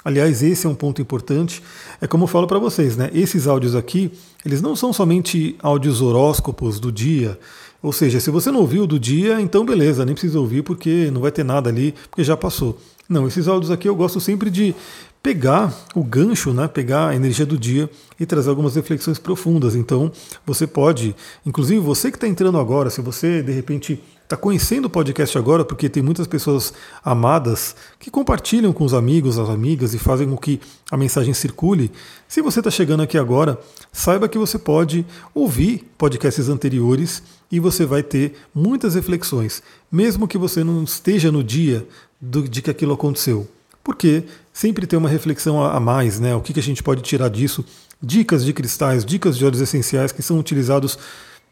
Aliás, 0.07 0.41
esse 0.41 0.67
é 0.67 0.71
um 0.71 0.75
ponto 0.75 1.03
importante. 1.03 1.61
É 2.01 2.07
como 2.07 2.25
eu 2.25 2.29
falo 2.29 2.47
para 2.47 2.61
vocês, 2.61 2.97
né? 2.97 3.11
Esses 3.13 3.49
áudios 3.49 3.75
aqui, 3.75 4.13
eles 4.45 4.63
não 4.63 4.77
são 4.77 4.93
somente 4.93 5.57
áudios 5.61 6.01
horóscopos 6.01 6.79
do 6.79 6.93
dia. 6.93 7.37
Ou 7.83 7.93
seja, 7.93 8.21
se 8.21 8.31
você 8.31 8.51
não 8.51 8.61
ouviu 8.61 8.87
do 8.87 8.99
dia, 8.99 9.41
então 9.41 9.65
beleza, 9.65 10.05
nem 10.05 10.15
precisa 10.15 10.41
ouvir 10.41 10.63
porque 10.63 11.11
não 11.11 11.21
vai 11.21 11.31
ter 11.31 11.45
nada 11.45 11.69
ali, 11.71 11.95
porque 12.11 12.25
já 12.25 12.37
passou. 12.37 12.79
Não, 13.09 13.29
esses 13.29 13.47
áudios 13.47 13.71
aqui 13.71 13.89
eu 13.89 13.95
gosto 13.95 14.21
sempre 14.21 14.51
de 14.51 14.75
pegar 15.23 15.75
o 15.95 16.05
gancho, 16.05 16.53
né, 16.53 16.69
pegar 16.69 17.09
a 17.09 17.17
energia 17.17 17.45
do 17.45 17.59
dia 17.59 17.91
e 18.19 18.25
trazer 18.25 18.49
algumas 18.49 18.77
reflexões 18.77 19.19
profundas. 19.19 19.75
Então, 19.75 20.11
você 20.45 20.67
pode, 20.67 21.15
inclusive 21.45 21.81
você 21.81 22.11
que 22.11 22.17
está 22.17 22.29
entrando 22.29 22.59
agora, 22.59 22.91
se 22.91 23.01
você 23.01 23.43
de 23.43 23.53
repente 23.53 24.01
está 24.27 24.37
conhecendo 24.37 24.87
o 24.87 24.91
podcast 24.91 25.39
agora, 25.39 25.65
porque 25.65 25.89
tem 25.89 26.03
muitas 26.03 26.27
pessoas 26.27 26.75
amadas 27.05 27.77
que 27.99 28.11
compartilham 28.11 28.73
com 28.73 28.85
os 28.85 28.93
amigos, 28.93 29.39
as 29.39 29.49
amigas 29.49 29.95
e 29.95 29.99
fazem 29.99 30.29
com 30.29 30.37
que 30.37 30.61
a 30.91 30.97
mensagem 30.97 31.33
circule. 31.33 31.93
Se 32.27 32.43
você 32.43 32.59
está 32.59 32.71
chegando 32.71 33.05
aqui 33.05 33.17
agora, 33.17 33.59
saiba 33.93 34.29
que 34.29 34.37
você 34.37 34.59
pode 34.59 35.07
ouvir 35.33 35.89
podcasts 35.97 36.49
anteriores 36.49 37.23
e 37.51 37.61
você 37.61 37.87
vai 37.87 38.03
ter 38.03 38.35
muitas 38.53 38.97
reflexões, 38.97 39.63
mesmo 39.91 40.27
que 40.27 40.37
você 40.37 40.65
não 40.65 40.83
esteja 40.83 41.31
no 41.31 41.45
dia 41.45 41.87
do, 42.21 42.49
de 42.49 42.61
que 42.61 42.71
aquilo 42.71 42.95
aconteceu 42.95 43.49
porque 43.85 44.25
sempre 44.53 44.85
tem 44.85 44.99
uma 44.99 45.09
reflexão 45.09 45.63
a 45.63 45.79
mais, 45.79 46.19
né? 46.19 46.35
O 46.35 46.41
que, 46.41 46.53
que 46.53 46.59
a 46.59 46.63
gente 46.63 46.83
pode 46.83 47.03
tirar 47.03 47.29
disso? 47.29 47.65
Dicas 48.03 48.45
de 48.45 48.53
cristais, 48.53 49.05
dicas 49.05 49.39
de 49.39 49.45
óleos 49.45 49.61
essenciais 49.61 50.11
que 50.11 50.23
são 50.23 50.41
utilizados 50.41 50.99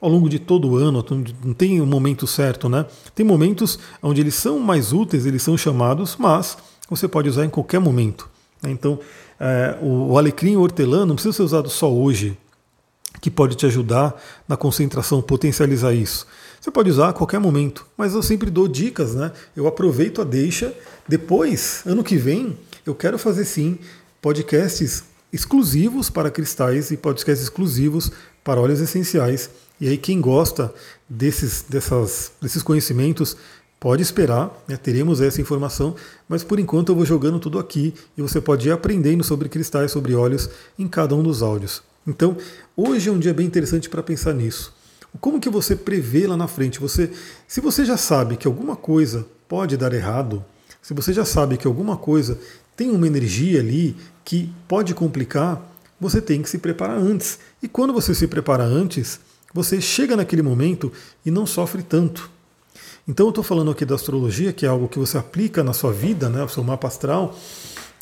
ao 0.05 0.11
longo 0.11 0.29
de 0.29 0.39
todo 0.39 0.69
o 0.69 0.77
ano, 0.77 1.03
não 1.43 1.55
tem 1.55 1.81
um 1.81 1.87
momento 1.87 2.27
certo, 2.27 2.69
né? 2.69 2.85
Tem 3.15 3.25
momentos 3.25 3.79
onde 4.03 4.21
eles 4.21 4.35
são 4.35 4.59
mais 4.59 4.93
úteis, 4.93 5.25
eles 5.25 5.43
são 5.43 5.57
chamados, 5.57 6.15
mas 6.19 6.59
você 6.91 7.09
pode 7.09 7.27
usar 7.27 7.47
em 7.47 7.49
qualquer 7.49 7.81
momento. 7.81 8.29
Né? 8.63 8.71
Então, 8.71 9.01
é, 9.41 9.79
o, 9.81 10.13
o 10.13 10.19
alecrim 10.19 10.57
hortelã 10.57 11.07
não 11.07 11.15
precisa 11.15 11.33
ser 11.33 11.43
usado 11.43 11.71
só 11.71 11.91
hoje, 11.91 12.37
que 13.19 13.31
pode 13.31 13.55
te 13.55 13.65
ajudar 13.65 14.15
na 14.47 14.59
concentração, 14.59 15.23
potencializar 15.23 15.95
isso. 15.95 16.27
Você 16.61 16.71
pode 16.71 16.91
usar 16.91 17.09
a 17.09 17.13
qualquer 17.15 17.41
momento, 17.41 17.87
mas 17.97 18.13
eu 18.13 18.23
sempre 18.23 18.51
dou 18.51 18.69
dicas, 18.69 19.15
né? 19.15 19.33
Eu 19.57 19.67
aproveito 19.67 20.21
a 20.21 20.25
deixa. 20.25 20.75
Depois, 21.09 21.83
ano 21.87 22.05
que 22.05 22.19
vem, 22.19 22.59
eu 22.85 22.95
quero 22.95 23.19
fazer 23.19 23.47
sim 23.47 23.79
podcasts 24.21 25.03
exclusivos 25.35 26.09
para 26.09 26.31
cristais 26.31 26.93
e 26.93 26.97
podcasts 26.97 27.43
exclusivos 27.43 28.13
para 28.45 28.61
óleos 28.61 28.81
essenciais. 28.81 29.51
E 29.81 29.89
aí, 29.89 29.99
quem 29.99 30.21
gosta 30.21 30.73
desses, 31.09 31.65
dessas, 31.69 32.31
desses 32.41 32.63
conhecimentos, 32.63 33.37
pode 33.81 34.01
esperar, 34.01 34.57
né? 34.69 34.77
teremos 34.77 35.21
essa 35.21 35.41
informação, 35.41 35.97
mas 36.29 36.45
por 36.45 36.61
enquanto 36.61 36.91
eu 36.91 36.95
vou 36.97 37.05
jogando 37.05 37.41
tudo 37.41 37.59
aqui 37.59 37.93
e 38.17 38.23
você 38.23 38.41
pode 38.41 38.69
ir 38.69 38.71
aprendendo 38.71 39.25
sobre 39.25 39.49
cristais, 39.49 39.91
sobre 39.91 40.15
óleos 40.15 40.49
em 40.79 40.87
cada 40.87 41.17
um 41.17 41.23
dos 41.23 41.43
áudios. 41.43 41.83
Então, 42.07 42.37
hoje 42.77 43.09
é 43.09 43.13
um 43.13 43.19
dia 43.19 43.35
bem 43.35 43.47
interessante 43.47 43.91
para 43.91 44.05
pensar 44.05 44.33
nisso. 44.35 44.73
Como 45.21 45.41
que 45.41 45.51
você 45.51 45.75
prevê 45.75 46.29
lá 46.29 46.37
na 46.37 46.47
frente? 46.47 46.79
Você, 46.79 47.11
se 47.49 47.61
você 47.61 47.85
já 47.85 47.97
sabe 47.97 48.37
que 48.37 48.47
alguma 48.47 48.77
coisa 48.77 49.27
pode 49.49 49.77
dar 49.77 49.93
errado, 49.93 50.45
se 50.81 50.95
você 50.95 51.13
já 51.13 51.25
sabe 51.25 51.57
que 51.57 51.67
alguma 51.67 51.97
coisa 51.97 52.39
tem 52.77 52.91
uma 52.91 53.07
energia 53.07 53.61
ali 53.61 53.97
que 54.25 54.53
pode 54.67 54.95
complicar, 54.95 55.63
você 56.01 56.21
tem 56.21 56.43
que 56.43 56.51
se 56.51 56.59
preparar 56.59 56.99
antes. 56.99 57.39
E 57.63 57.69
quando 57.69 57.93
você 57.93 58.15
se 58.15 58.27
prepara 58.27 58.65
antes, 58.65 59.21
você 59.53 59.81
chega 59.81 60.17
naquele 60.17 60.43
momento 60.43 60.93
e 61.25 61.31
não 61.31 61.47
sofre 61.47 61.83
tanto. 61.83 62.31
Então 63.07 63.27
eu 63.27 63.31
estou 63.31 63.45
falando 63.45 63.71
aqui 63.71 63.85
da 63.85 63.95
astrologia, 63.95 64.53
que 64.53 64.65
é 64.65 64.69
algo 64.69 64.89
que 64.89 64.99
você 64.99 65.19
aplica 65.19 65.63
na 65.63 65.73
sua 65.73 65.93
vida, 65.93 66.29
né, 66.29 66.43
o 66.43 66.49
seu 66.49 66.65
mapa 66.65 66.89
astral, 66.89 67.37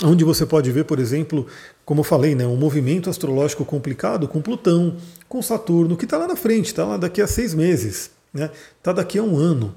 onde 0.02 0.24
você 0.24 0.46
pode 0.46 0.70
ver, 0.70 0.84
por 0.84 0.98
exemplo, 0.98 1.46
como 1.84 2.00
eu 2.00 2.04
falei, 2.04 2.34
né, 2.34 2.46
um 2.46 2.56
movimento 2.56 3.10
astrológico 3.10 3.64
complicado 3.64 4.28
com 4.28 4.40
Plutão, 4.40 4.96
com 5.28 5.42
Saturno, 5.42 5.96
que 5.96 6.04
está 6.04 6.16
lá 6.16 6.26
na 6.26 6.36
frente, 6.36 6.66
está 6.66 6.84
lá 6.84 6.96
daqui 6.96 7.20
a 7.20 7.26
seis 7.26 7.52
meses, 7.52 8.10
está 8.32 8.46
né, 8.46 8.50
tá 8.82 8.92
daqui 8.92 9.18
a 9.18 9.22
um 9.22 9.36
ano. 9.36 9.74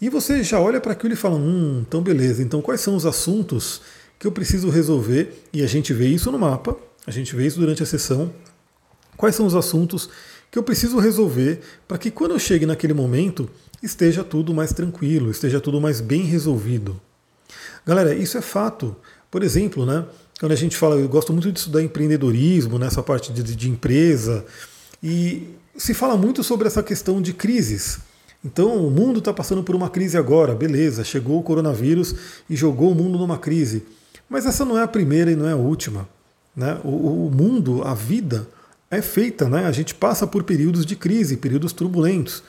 E 0.00 0.08
você 0.08 0.44
já 0.44 0.60
olha 0.60 0.80
para 0.80 0.92
aquilo 0.92 1.14
e 1.14 1.16
fala, 1.16 1.36
hum, 1.36 1.82
então 1.86 2.02
beleza, 2.02 2.42
então 2.42 2.62
quais 2.62 2.80
são 2.80 2.94
os 2.94 3.04
assuntos 3.04 3.80
que 4.18 4.26
eu 4.26 4.32
preciso 4.32 4.68
resolver? 4.68 5.44
E 5.52 5.62
a 5.62 5.66
gente 5.66 5.92
vê 5.92 6.08
isso 6.08 6.30
no 6.32 6.38
mapa, 6.38 6.76
a 7.06 7.10
gente 7.10 7.34
vê 7.34 7.46
isso 7.46 7.58
durante 7.58 7.82
a 7.82 7.86
sessão. 7.86 8.32
Quais 9.16 9.34
são 9.34 9.46
os 9.46 9.54
assuntos 9.54 10.08
que 10.50 10.58
eu 10.58 10.62
preciso 10.62 10.98
resolver 10.98 11.60
para 11.86 11.98
que 11.98 12.10
quando 12.10 12.32
eu 12.32 12.38
chegue 12.38 12.66
naquele 12.66 12.94
momento 12.94 13.48
esteja 13.82 14.24
tudo 14.24 14.54
mais 14.54 14.72
tranquilo, 14.72 15.30
esteja 15.30 15.60
tudo 15.60 15.80
mais 15.80 16.00
bem 16.00 16.22
resolvido? 16.22 17.00
Galera, 17.86 18.14
isso 18.14 18.36
é 18.36 18.42
fato. 18.42 18.96
Por 19.30 19.42
exemplo, 19.42 19.84
né, 19.86 20.04
quando 20.40 20.52
a 20.52 20.56
gente 20.56 20.76
fala, 20.76 20.96
eu 20.96 21.08
gosto 21.08 21.32
muito 21.32 21.50
de 21.50 21.58
estudar 21.58 21.82
empreendedorismo, 21.82 22.78
nessa 22.78 23.02
parte 23.02 23.32
de, 23.32 23.42
de 23.42 23.70
empresa, 23.70 24.44
e 25.02 25.54
se 25.76 25.94
fala 25.94 26.16
muito 26.16 26.42
sobre 26.42 26.66
essa 26.66 26.82
questão 26.82 27.20
de 27.20 27.32
crises. 27.32 28.00
Então, 28.44 28.86
o 28.86 28.90
mundo 28.90 29.18
está 29.18 29.32
passando 29.32 29.62
por 29.62 29.74
uma 29.74 29.90
crise 29.90 30.16
agora, 30.16 30.54
beleza, 30.54 31.02
chegou 31.02 31.38
o 31.38 31.42
coronavírus 31.42 32.14
e 32.48 32.54
jogou 32.54 32.92
o 32.92 32.94
mundo 32.94 33.18
numa 33.18 33.38
crise. 33.38 33.84
Mas 34.28 34.46
essa 34.46 34.64
não 34.64 34.78
é 34.78 34.82
a 34.82 34.88
primeira 34.88 35.30
e 35.30 35.36
não 35.36 35.48
é 35.48 35.52
a 35.52 35.56
última. 35.56 36.08
Né? 36.54 36.78
O, 36.84 37.26
o 37.26 37.30
mundo, 37.30 37.82
a 37.84 37.94
vida, 37.94 38.46
é 38.90 39.00
feita, 39.02 39.48
né? 39.48 39.66
a 39.66 39.72
gente 39.72 39.94
passa 39.94 40.26
por 40.26 40.42
períodos 40.44 40.84
de 40.84 40.96
crise, 40.96 41.36
períodos 41.36 41.72
turbulentos. 41.72 42.42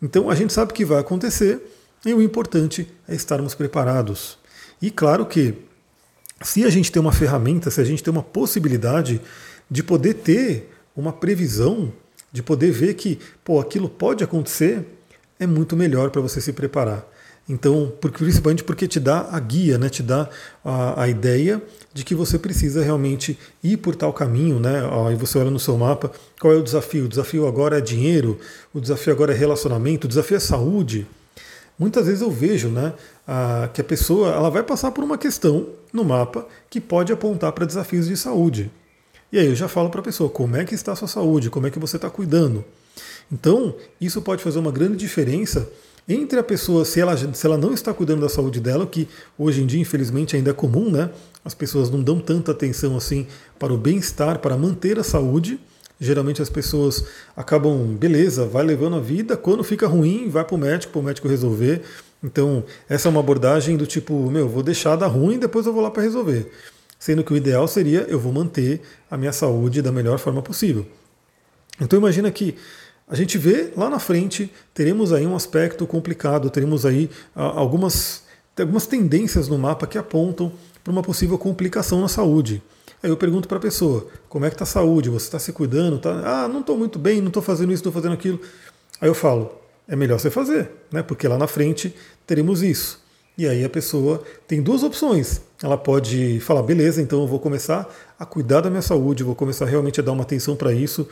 Então, 0.00 0.30
a 0.30 0.34
gente 0.34 0.52
sabe 0.52 0.72
que 0.72 0.84
vai 0.84 1.00
acontecer 1.00 1.60
e 2.04 2.12
o 2.12 2.22
importante 2.22 2.88
é 3.08 3.14
estarmos 3.14 3.54
preparados. 3.54 4.38
E 4.80 4.90
claro 4.90 5.24
que 5.26 5.54
se 6.42 6.64
a 6.64 6.70
gente 6.70 6.92
tem 6.92 7.00
uma 7.00 7.12
ferramenta, 7.12 7.70
se 7.70 7.80
a 7.80 7.84
gente 7.84 8.02
tem 8.02 8.12
uma 8.12 8.22
possibilidade 8.22 9.20
de 9.70 9.82
poder 9.82 10.14
ter 10.14 10.70
uma 10.94 11.12
previsão, 11.12 11.92
de 12.30 12.42
poder 12.42 12.70
ver 12.70 12.94
que 12.94 13.18
pô, 13.42 13.58
aquilo 13.58 13.88
pode 13.88 14.22
acontecer, 14.22 14.84
é 15.38 15.46
muito 15.46 15.76
melhor 15.76 16.10
para 16.10 16.20
você 16.20 16.40
se 16.40 16.52
preparar. 16.52 17.06
Então, 17.48 17.92
principalmente 18.00 18.64
porque 18.64 18.88
te 18.88 18.98
dá 18.98 19.28
a 19.30 19.38
guia, 19.38 19.78
né? 19.78 19.88
te 19.88 20.02
dá 20.02 20.28
a, 20.64 21.02
a, 21.02 21.08
ideia 21.08 21.62
de 21.94 22.04
que 22.04 22.12
você 22.12 22.40
precisa 22.40 22.82
realmente 22.82 23.38
ir 23.62 23.76
por 23.76 23.94
tal 23.94 24.12
caminho, 24.12 24.58
né? 24.58 24.82
Aí 25.06 25.14
você 25.14 25.38
olha 25.38 25.50
no 25.50 25.60
seu 25.60 25.78
mapa, 25.78 26.10
qual 26.40 26.52
é 26.52 26.56
o 26.56 26.62
desafio? 26.62 27.04
O 27.04 27.08
desafio 27.08 27.46
agora 27.46 27.78
é 27.78 27.80
dinheiro, 27.80 28.36
o 28.74 28.80
desafio 28.80 29.12
agora 29.12 29.32
é 29.32 29.36
relacionamento, 29.36 30.06
o 30.06 30.08
desafio 30.08 30.36
é 30.36 30.40
saúde. 30.40 31.06
Muitas 31.78 32.06
vezes 32.06 32.20
eu 32.20 32.30
vejo 32.32 32.68
né, 32.68 32.92
a, 33.28 33.68
que 33.72 33.80
a 33.80 33.84
pessoa 33.84 34.32
ela 34.32 34.50
vai 34.50 34.64
passar 34.64 34.90
por 34.90 35.04
uma 35.04 35.16
questão 35.16 35.68
no 35.92 36.04
mapa 36.04 36.48
que 36.68 36.80
pode 36.80 37.12
apontar 37.12 37.52
para 37.52 37.64
desafios 37.64 38.08
de 38.08 38.16
saúde. 38.16 38.72
E 39.30 39.38
aí 39.38 39.46
eu 39.46 39.54
já 39.54 39.68
falo 39.68 39.88
para 39.88 40.00
a 40.00 40.04
pessoa 40.04 40.28
como 40.28 40.56
é 40.56 40.64
que 40.64 40.74
está 40.74 40.92
a 40.92 40.96
sua 40.96 41.06
saúde, 41.06 41.48
como 41.48 41.68
é 41.68 41.70
que 41.70 41.78
você 41.78 41.94
está 41.94 42.10
cuidando. 42.10 42.64
Então, 43.30 43.74
isso 44.00 44.22
pode 44.22 44.42
fazer 44.42 44.58
uma 44.58 44.72
grande 44.72 44.96
diferença 44.96 45.68
entre 46.08 46.38
a 46.38 46.42
pessoa, 46.42 46.84
se 46.84 47.00
ela, 47.00 47.16
se 47.16 47.46
ela 47.46 47.58
não 47.58 47.72
está 47.72 47.92
cuidando 47.92 48.20
da 48.20 48.28
saúde 48.28 48.60
dela, 48.60 48.86
que 48.86 49.08
hoje 49.36 49.62
em 49.62 49.66
dia, 49.66 49.80
infelizmente, 49.80 50.36
ainda 50.36 50.50
é 50.50 50.54
comum, 50.54 50.90
né? 50.90 51.10
As 51.44 51.54
pessoas 51.54 51.90
não 51.90 52.00
dão 52.00 52.20
tanta 52.20 52.52
atenção 52.52 52.96
assim 52.96 53.26
para 53.58 53.72
o 53.72 53.76
bem-estar, 53.76 54.38
para 54.38 54.56
manter 54.56 54.98
a 54.98 55.04
saúde. 55.04 55.58
Geralmente 55.98 56.42
as 56.42 56.50
pessoas 56.50 57.04
acabam, 57.34 57.96
beleza, 57.96 58.46
vai 58.46 58.62
levando 58.62 58.96
a 58.96 59.00
vida, 59.00 59.36
quando 59.36 59.64
fica 59.64 59.86
ruim, 59.86 60.28
vai 60.28 60.44
para 60.44 60.54
o 60.54 60.58
médico, 60.58 60.92
para 60.92 61.00
o 61.00 61.04
médico 61.04 61.26
resolver. 61.26 61.82
Então, 62.22 62.64
essa 62.88 63.08
é 63.08 63.10
uma 63.10 63.20
abordagem 63.20 63.76
do 63.76 63.86
tipo, 63.86 64.30
meu, 64.30 64.48
vou 64.48 64.62
deixar 64.62 64.94
dar 64.96 65.06
ruim, 65.06 65.38
depois 65.38 65.66
eu 65.66 65.72
vou 65.72 65.82
lá 65.82 65.90
para 65.90 66.02
resolver. 66.02 66.50
Sendo 66.98 67.24
que 67.24 67.32
o 67.32 67.36
ideal 67.36 67.66
seria 67.66 68.06
eu 68.08 68.18
vou 68.18 68.32
manter 68.32 68.80
a 69.10 69.16
minha 69.16 69.32
saúde 69.32 69.82
da 69.82 69.90
melhor 69.90 70.18
forma 70.18 70.42
possível. 70.42 70.86
Então 71.80 71.98
imagina 71.98 72.30
que 72.30 72.54
a 73.08 73.14
gente 73.14 73.38
vê 73.38 73.72
lá 73.76 73.88
na 73.88 73.98
frente, 73.98 74.52
teremos 74.74 75.12
aí 75.12 75.26
um 75.26 75.36
aspecto 75.36 75.86
complicado, 75.86 76.50
teremos 76.50 76.84
aí 76.84 77.08
algumas, 77.34 78.24
algumas 78.58 78.86
tendências 78.86 79.48
no 79.48 79.56
mapa 79.56 79.86
que 79.86 79.96
apontam 79.96 80.52
para 80.82 80.92
uma 80.92 81.02
possível 81.02 81.38
complicação 81.38 82.00
na 82.00 82.08
saúde. 82.08 82.62
Aí 83.02 83.10
eu 83.10 83.16
pergunto 83.16 83.46
para 83.46 83.58
a 83.58 83.60
pessoa, 83.60 84.08
como 84.28 84.44
é 84.44 84.48
que 84.48 84.54
está 84.54 84.64
a 84.64 84.66
saúde? 84.66 85.08
Você 85.10 85.26
está 85.26 85.38
se 85.38 85.52
cuidando? 85.52 85.98
Tá? 85.98 86.44
Ah, 86.44 86.48
não 86.48 86.60
estou 86.60 86.76
muito 86.76 86.98
bem, 86.98 87.20
não 87.20 87.28
estou 87.28 87.42
fazendo 87.42 87.72
isso, 87.72 87.80
estou 87.80 87.92
fazendo 87.92 88.14
aquilo. 88.14 88.40
Aí 89.00 89.08
eu 89.08 89.14
falo, 89.14 89.52
é 89.86 89.94
melhor 89.94 90.18
você 90.18 90.30
fazer, 90.30 90.70
né? 90.90 91.02
Porque 91.02 91.28
lá 91.28 91.38
na 91.38 91.46
frente 91.46 91.94
teremos 92.26 92.62
isso. 92.62 93.05
E 93.38 93.46
aí 93.46 93.64
a 93.64 93.68
pessoa 93.68 94.22
tem 94.48 94.62
duas 94.62 94.82
opções. 94.82 95.42
Ela 95.62 95.76
pode 95.76 96.40
falar, 96.40 96.62
beleza, 96.62 97.02
então 97.02 97.20
eu 97.20 97.26
vou 97.26 97.38
começar 97.38 97.88
a 98.18 98.24
cuidar 98.24 98.62
da 98.62 98.70
minha 98.70 98.82
saúde, 98.82 99.22
vou 99.22 99.34
começar 99.34 99.66
realmente 99.66 100.00
a 100.00 100.02
dar 100.02 100.12
uma 100.12 100.22
atenção 100.22 100.56
para 100.56 100.72
isso. 100.72 101.06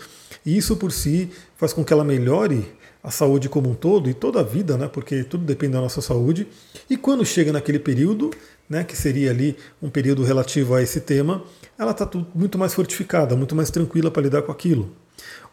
E 0.45 0.57
isso 0.57 0.77
por 0.77 0.91
si 0.91 1.31
faz 1.57 1.73
com 1.73 1.85
que 1.85 1.93
ela 1.93 2.05
melhore 2.05 2.67
a 3.03 3.11
saúde 3.11 3.51
como 3.51 3.69
um 3.69 3.75
todo 3.75 4.09
e 4.09 4.15
toda 4.15 4.41
a 4.41 4.43
vida, 4.43 4.79
né? 4.79 4.89
Porque 4.89 5.23
tudo 5.23 5.45
depende 5.45 5.75
da 5.75 5.81
nossa 5.83 6.01
saúde. 6.01 6.47
E 6.89 6.97
quando 6.97 7.25
chega 7.27 7.53
naquele 7.53 7.79
período, 7.79 8.31
né, 8.69 8.83
que 8.83 8.97
seria 8.97 9.31
ali 9.31 9.57
um 9.83 9.91
período 9.91 10.23
relativo 10.23 10.75
a 10.75 10.83
esse 10.83 11.01
tema, 11.01 11.43
ela 11.79 11.91
está 11.91 12.09
muito 12.35 12.59
mais 12.59 12.73
fortificada, 12.73 13.37
muito 13.37 13.55
mais 13.55 13.71
tranquila 13.71 14.11
para 14.11 14.23
lidar 14.23 14.43
com 14.43 14.51
aquilo. 14.51 14.91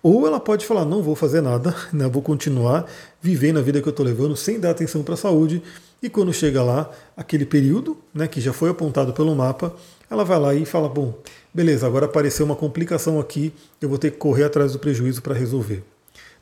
Ou 0.01 0.25
ela 0.25 0.39
pode 0.39 0.65
falar, 0.65 0.85
não 0.85 1.03
vou 1.03 1.15
fazer 1.15 1.41
nada, 1.41 1.75
né, 1.91 2.07
vou 2.07 2.21
continuar 2.21 2.85
vivendo 3.21 3.59
a 3.59 3.61
vida 3.61 3.81
que 3.81 3.87
eu 3.87 3.91
estou 3.91 4.05
levando 4.05 4.35
sem 4.35 4.59
dar 4.59 4.71
atenção 4.71 5.03
para 5.03 5.13
a 5.13 5.17
saúde, 5.17 5.61
e 6.01 6.09
quando 6.09 6.33
chega 6.33 6.63
lá, 6.63 6.89
aquele 7.15 7.45
período, 7.45 7.97
né, 8.13 8.27
que 8.27 8.41
já 8.41 8.51
foi 8.51 8.69
apontado 8.69 9.13
pelo 9.13 9.35
mapa, 9.35 9.75
ela 10.09 10.25
vai 10.25 10.39
lá 10.39 10.55
e 10.55 10.65
fala, 10.65 10.89
bom, 10.89 11.13
beleza, 11.53 11.85
agora 11.85 12.07
apareceu 12.07 12.45
uma 12.45 12.55
complicação 12.55 13.19
aqui, 13.19 13.53
eu 13.79 13.87
vou 13.87 13.99
ter 13.99 14.11
que 14.11 14.17
correr 14.17 14.45
atrás 14.45 14.73
do 14.73 14.79
prejuízo 14.79 15.21
para 15.21 15.35
resolver. 15.35 15.83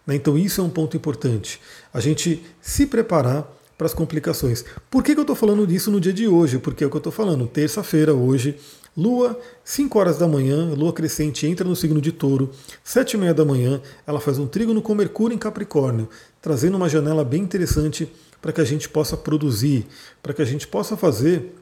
Né, 0.08 0.16
então 0.16 0.38
isso 0.38 0.62
é 0.62 0.64
um 0.64 0.70
ponto 0.70 0.96
importante, 0.96 1.60
a 1.94 2.00
gente 2.00 2.42
se 2.62 2.86
preparar 2.86 3.48
para 3.78 3.86
as 3.86 3.94
complicações. 3.94 4.64
Por 4.90 5.04
que, 5.04 5.14
que 5.14 5.20
eu 5.20 5.24
estou 5.24 5.36
falando 5.36 5.66
disso 5.66 5.90
no 5.90 6.02
dia 6.02 6.12
de 6.12 6.28
hoje? 6.28 6.58
Porque 6.58 6.84
é 6.84 6.88
o 6.88 6.90
que 6.90 6.96
eu 6.96 7.00
estou 7.00 7.14
falando, 7.14 7.48
terça-feira, 7.48 8.14
hoje, 8.14 8.58
Lua, 8.96 9.40
5 9.64 9.98
horas 10.00 10.18
da 10.18 10.28
manhã, 10.28 10.74
Lua 10.74 10.92
crescente 10.92 11.48
entra 11.48 11.66
no 11.66 11.76
signo 11.76 12.02
de 12.02 12.12
touro, 12.12 12.50
7 12.84 13.14
e 13.14 13.18
meia 13.18 13.34
da 13.34 13.46
manhã, 13.46 13.82
ela 14.06 14.20
faz 14.20 14.38
um 14.38 14.48
trígono 14.48 14.82
com 14.82 14.96
Mercúrio 14.96 15.36
em 15.36 15.38
Capricórnio, 15.38 16.10
trazendo 16.42 16.76
uma 16.76 16.90
janela 16.90 17.24
bem 17.24 17.42
interessante 17.42 18.12
para 18.42 18.52
que 18.52 18.62
a 18.62 18.66
gente 18.66 18.88
possa 18.90 19.18
produzir, 19.18 19.86
para 20.22 20.34
que 20.34 20.42
a 20.42 20.46
gente 20.46 20.68
possa 20.68 20.96
fazer 20.96 21.56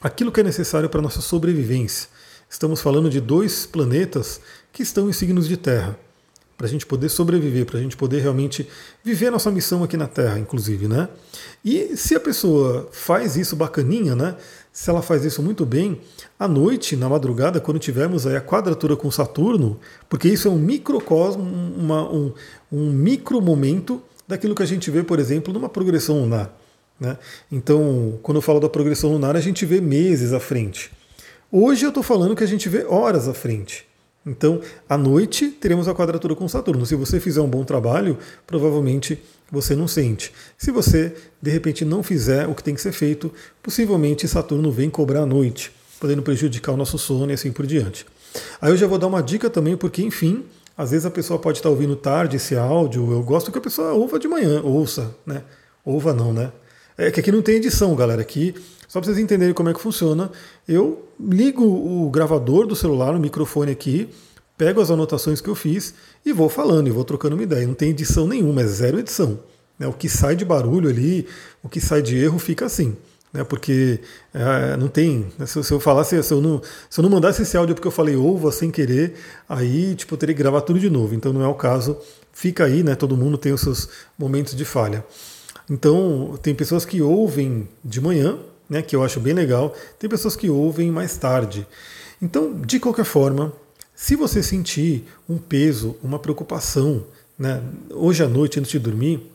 aquilo 0.00 0.32
que 0.32 0.40
é 0.40 0.44
necessário 0.44 0.88
para 0.88 1.00
a 1.00 1.02
nossa 1.02 1.20
sobrevivência. 1.20 2.08
Estamos 2.48 2.80
falando 2.80 3.10
de 3.10 3.20
dois 3.20 3.66
planetas 3.66 4.40
que 4.72 4.82
estão 4.82 5.08
em 5.08 5.12
signos 5.12 5.48
de 5.48 5.56
terra 5.56 5.98
para 6.56 6.66
a 6.66 6.70
gente 6.70 6.86
poder 6.86 7.08
sobreviver, 7.10 7.66
para 7.66 7.78
a 7.78 7.82
gente 7.82 7.96
poder 7.96 8.20
realmente 8.20 8.66
viver 9.04 9.26
a 9.26 9.30
nossa 9.30 9.50
missão 9.50 9.84
aqui 9.84 9.96
na 9.96 10.06
Terra, 10.06 10.38
inclusive, 10.38 10.88
né? 10.88 11.08
E 11.62 11.96
se 11.96 12.14
a 12.14 12.20
pessoa 12.20 12.88
faz 12.90 13.36
isso 13.36 13.54
bacaninha, 13.54 14.16
né? 14.16 14.36
Se 14.72 14.88
ela 14.88 15.02
faz 15.02 15.24
isso 15.24 15.42
muito 15.42 15.66
bem, 15.66 16.00
à 16.38 16.48
noite, 16.48 16.96
na 16.96 17.08
madrugada, 17.08 17.60
quando 17.60 17.78
tivermos 17.78 18.26
aí 18.26 18.36
a 18.36 18.40
quadratura 18.40 18.96
com 18.96 19.10
Saturno, 19.10 19.78
porque 20.08 20.28
isso 20.28 20.48
é 20.48 20.50
um 20.50 20.58
microcosmo, 20.58 21.42
uma, 21.42 22.10
um, 22.10 22.32
um 22.72 22.90
micro 22.90 23.40
momento 23.40 24.02
daquilo 24.26 24.54
que 24.54 24.62
a 24.62 24.66
gente 24.66 24.90
vê, 24.90 25.02
por 25.02 25.18
exemplo, 25.18 25.52
numa 25.52 25.68
progressão 25.68 26.20
lunar. 26.20 26.56
Né? 26.98 27.16
Então, 27.50 28.18
quando 28.22 28.36
eu 28.36 28.42
falo 28.42 28.60
da 28.60 28.68
progressão 28.68 29.12
lunar, 29.12 29.36
a 29.36 29.40
gente 29.40 29.64
vê 29.66 29.80
meses 29.80 30.32
à 30.32 30.40
frente. 30.40 30.90
Hoje 31.50 31.84
eu 31.84 31.90
estou 31.90 32.02
falando 32.02 32.34
que 32.34 32.44
a 32.44 32.46
gente 32.46 32.68
vê 32.68 32.84
horas 32.84 33.28
à 33.28 33.34
frente. 33.34 33.86
Então, 34.26 34.60
à 34.88 34.98
noite 34.98 35.50
teremos 35.50 35.86
a 35.86 35.94
quadratura 35.94 36.34
com 36.34 36.48
Saturno. 36.48 36.84
Se 36.84 36.96
você 36.96 37.20
fizer 37.20 37.40
um 37.40 37.48
bom 37.48 37.64
trabalho, 37.64 38.18
provavelmente 38.44 39.22
você 39.52 39.76
não 39.76 39.86
sente. 39.86 40.32
Se 40.58 40.72
você, 40.72 41.14
de 41.40 41.50
repente, 41.50 41.84
não 41.84 42.02
fizer 42.02 42.48
o 42.48 42.54
que 42.54 42.64
tem 42.64 42.74
que 42.74 42.80
ser 42.80 42.90
feito, 42.90 43.32
possivelmente 43.62 44.26
Saturno 44.26 44.72
vem 44.72 44.90
cobrar 44.90 45.20
à 45.20 45.26
noite, 45.26 45.70
podendo 46.00 46.22
prejudicar 46.22 46.72
o 46.72 46.76
nosso 46.76 46.98
sono 46.98 47.30
e 47.30 47.34
assim 47.34 47.52
por 47.52 47.66
diante. 47.66 48.04
Aí 48.60 48.72
eu 48.72 48.76
já 48.76 48.88
vou 48.88 48.98
dar 48.98 49.06
uma 49.06 49.22
dica 49.22 49.48
também, 49.48 49.76
porque, 49.76 50.02
enfim, 50.02 50.44
às 50.76 50.90
vezes 50.90 51.06
a 51.06 51.10
pessoa 51.10 51.38
pode 51.38 51.58
estar 51.58 51.70
ouvindo 51.70 51.96
tarde 51.96 52.36
esse 52.36 52.56
áudio. 52.56 53.10
Eu 53.12 53.22
gosto 53.22 53.50
que 53.50 53.58
a 53.58 53.60
pessoa 53.60 53.92
ouva 53.92 54.18
de 54.18 54.28
manhã, 54.28 54.60
ouça, 54.62 55.14
né? 55.24 55.42
Ouva 55.84 56.12
não, 56.12 56.32
né? 56.32 56.52
É 56.98 57.10
que 57.10 57.20
aqui 57.20 57.30
não 57.30 57.42
tem 57.42 57.56
edição, 57.56 57.94
galera. 57.94 58.22
Aqui 58.22 58.54
só 58.88 59.00
para 59.00 59.06
vocês 59.06 59.18
entenderem 59.18 59.52
como 59.52 59.68
é 59.68 59.74
que 59.74 59.80
funciona, 59.80 60.30
eu 60.66 61.08
ligo 61.18 61.64
o 61.64 62.08
gravador 62.08 62.66
do 62.66 62.76
celular, 62.76 63.14
o 63.14 63.20
microfone 63.20 63.72
aqui, 63.72 64.08
pego 64.56 64.80
as 64.80 64.90
anotações 64.90 65.40
que 65.40 65.48
eu 65.48 65.54
fiz 65.54 65.94
e 66.24 66.32
vou 66.32 66.48
falando, 66.48 66.86
e 66.86 66.90
vou 66.90 67.04
trocando 67.04 67.34
uma 67.34 67.42
ideia. 67.42 67.66
Não 67.66 67.74
tem 67.74 67.90
edição 67.90 68.26
nenhuma, 68.26 68.62
é 68.62 68.66
zero 68.66 68.98
edição. 68.98 69.40
Né? 69.78 69.86
O 69.86 69.92
que 69.92 70.08
sai 70.08 70.36
de 70.36 70.44
barulho 70.44 70.88
ali, 70.88 71.26
o 71.62 71.68
que 71.68 71.80
sai 71.80 72.00
de 72.00 72.16
erro 72.16 72.38
fica 72.38 72.66
assim. 72.66 72.96
Né? 73.32 73.44
Porque 73.44 74.00
é, 74.32 74.76
não 74.76 74.88
tem. 74.88 75.26
Né? 75.38 75.46
Se, 75.46 75.62
se, 75.62 75.72
eu 75.72 75.80
falasse, 75.80 76.22
se 76.22 76.32
eu, 76.32 76.40
não, 76.40 76.62
se 76.88 77.00
eu 77.00 77.02
não 77.02 77.10
mandasse 77.10 77.42
esse 77.42 77.56
áudio 77.56 77.74
porque 77.74 77.88
eu 77.88 77.92
falei 77.92 78.16
ovo 78.16 78.50
sem 78.50 78.70
querer, 78.70 79.14
aí 79.48 79.94
tipo, 79.94 80.14
eu 80.14 80.18
teria 80.18 80.34
que 80.34 80.42
gravar 80.42 80.60
tudo 80.62 80.78
de 80.78 80.90
novo. 80.90 81.14
Então 81.14 81.32
não 81.32 81.42
é 81.42 81.48
o 81.48 81.54
caso. 81.54 81.96
Fica 82.32 82.64
aí, 82.64 82.82
né? 82.82 82.94
Todo 82.94 83.16
mundo 83.16 83.38
tem 83.38 83.52
os 83.52 83.60
seus 83.60 83.88
momentos 84.18 84.54
de 84.54 84.64
falha. 84.64 85.04
Então, 85.68 86.38
tem 86.40 86.54
pessoas 86.54 86.84
que 86.84 87.02
ouvem 87.02 87.68
de 87.84 88.00
manhã, 88.00 88.38
né, 88.70 88.82
que 88.82 88.94
eu 88.94 89.02
acho 89.02 89.18
bem 89.18 89.34
legal. 89.34 89.74
Tem 89.98 90.08
pessoas 90.08 90.36
que 90.36 90.48
ouvem 90.48 90.90
mais 90.90 91.16
tarde. 91.16 91.66
Então, 92.22 92.54
de 92.54 92.78
qualquer 92.78 93.04
forma, 93.04 93.52
se 93.94 94.14
você 94.14 94.42
sentir 94.42 95.04
um 95.28 95.38
peso, 95.38 95.96
uma 96.02 96.18
preocupação, 96.18 97.04
né, 97.38 97.62
hoje 97.90 98.22
à 98.22 98.28
noite 98.28 98.60
antes 98.60 98.70
de 98.70 98.78
dormir, 98.78 99.30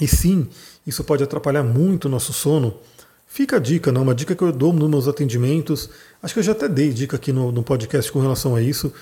e 0.00 0.06
sim, 0.06 0.48
isso 0.86 1.02
pode 1.02 1.24
atrapalhar 1.24 1.64
muito 1.64 2.04
o 2.04 2.08
nosso 2.08 2.32
sono, 2.32 2.74
fica 3.28 3.56
a 3.56 3.58
dica, 3.60 3.92
não, 3.92 4.02
uma 4.02 4.14
dica 4.14 4.34
que 4.34 4.42
eu 4.42 4.50
dou 4.50 4.72
nos 4.72 4.90
meus 4.90 5.06
atendimentos, 5.06 5.90
acho 6.22 6.34
que 6.34 6.40
eu 6.40 6.44
já 6.44 6.52
até 6.52 6.68
dei 6.68 6.92
dica 6.92 7.16
aqui 7.16 7.32
no, 7.32 7.52
no 7.52 7.62
podcast 7.62 8.10
com 8.10 8.20
relação 8.20 8.56
a 8.56 8.62
isso. 8.62 8.92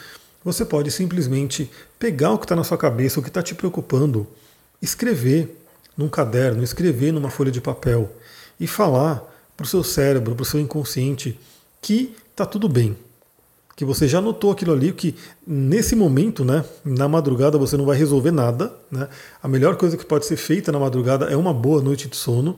Você 0.44 0.64
pode 0.64 0.90
simplesmente 0.90 1.70
pegar 1.98 2.32
o 2.32 2.38
que 2.38 2.44
está 2.44 2.54
na 2.54 2.62
sua 2.62 2.76
cabeça, 2.76 3.18
o 3.18 3.22
que 3.22 3.28
está 3.28 3.42
te 3.42 3.54
preocupando, 3.54 4.26
escrever 4.82 5.56
num 5.96 6.08
caderno, 6.08 6.62
escrever 6.62 7.12
numa 7.12 7.30
folha 7.30 7.50
de 7.50 7.60
papel 7.60 8.12
e 8.60 8.66
falar 8.66 9.24
para 9.56 9.64
o 9.64 9.66
seu 9.66 9.82
cérebro, 9.82 10.34
para 10.34 10.42
o 10.42 10.46
seu 10.46 10.60
inconsciente, 10.60 11.38
que 11.80 12.14
está 12.30 12.44
tudo 12.44 12.68
bem. 12.68 12.96
Que 13.74 13.84
você 13.84 14.06
já 14.06 14.20
notou 14.20 14.50
aquilo 14.50 14.72
ali, 14.72 14.92
que 14.92 15.14
nesse 15.46 15.96
momento, 15.96 16.44
né, 16.44 16.64
na 16.84 17.08
madrugada, 17.08 17.58
você 17.58 17.76
não 17.76 17.84
vai 17.84 17.96
resolver 17.96 18.30
nada. 18.30 18.72
Né? 18.90 19.08
A 19.42 19.48
melhor 19.48 19.76
coisa 19.76 19.96
que 19.96 20.04
pode 20.04 20.26
ser 20.26 20.36
feita 20.36 20.70
na 20.70 20.78
madrugada 20.78 21.26
é 21.26 21.36
uma 21.36 21.52
boa 21.52 21.82
noite 21.82 22.08
de 22.08 22.16
sono, 22.16 22.56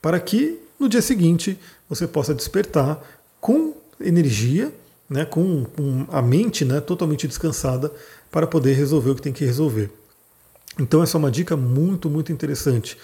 para 0.00 0.18
que 0.20 0.60
no 0.80 0.88
dia 0.88 1.02
seguinte 1.02 1.58
você 1.88 2.08
possa 2.08 2.34
despertar 2.34 3.00
com 3.40 3.74
energia, 4.00 4.72
né, 5.08 5.24
com, 5.24 5.64
com 5.64 6.06
a 6.08 6.22
mente 6.22 6.64
né, 6.64 6.80
totalmente 6.80 7.28
descansada, 7.28 7.92
para 8.30 8.46
poder 8.46 8.72
resolver 8.74 9.10
o 9.10 9.14
que 9.14 9.22
tem 9.22 9.32
que 9.32 9.44
resolver. 9.44 9.90
Então, 10.78 11.02
essa 11.02 11.16
é 11.16 11.18
uma 11.18 11.30
dica 11.30 11.56
muito, 11.56 12.08
muito 12.08 12.32
interessante. 12.32 12.96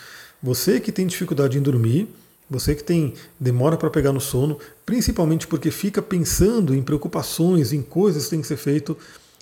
Você 0.42 0.80
que 0.80 0.92
tem 0.92 1.06
dificuldade 1.06 1.58
em 1.58 1.62
dormir, 1.62 2.08
você 2.48 2.74
que 2.74 2.84
tem 2.84 3.14
demora 3.40 3.76
para 3.76 3.90
pegar 3.90 4.12
no 4.12 4.20
sono, 4.20 4.58
principalmente 4.84 5.46
porque 5.46 5.70
fica 5.70 6.00
pensando 6.00 6.74
em 6.74 6.82
preocupações, 6.82 7.72
em 7.72 7.82
coisas 7.82 8.24
que 8.24 8.30
tem 8.30 8.40
que 8.40 8.46
ser 8.46 8.56
feito, 8.56 8.96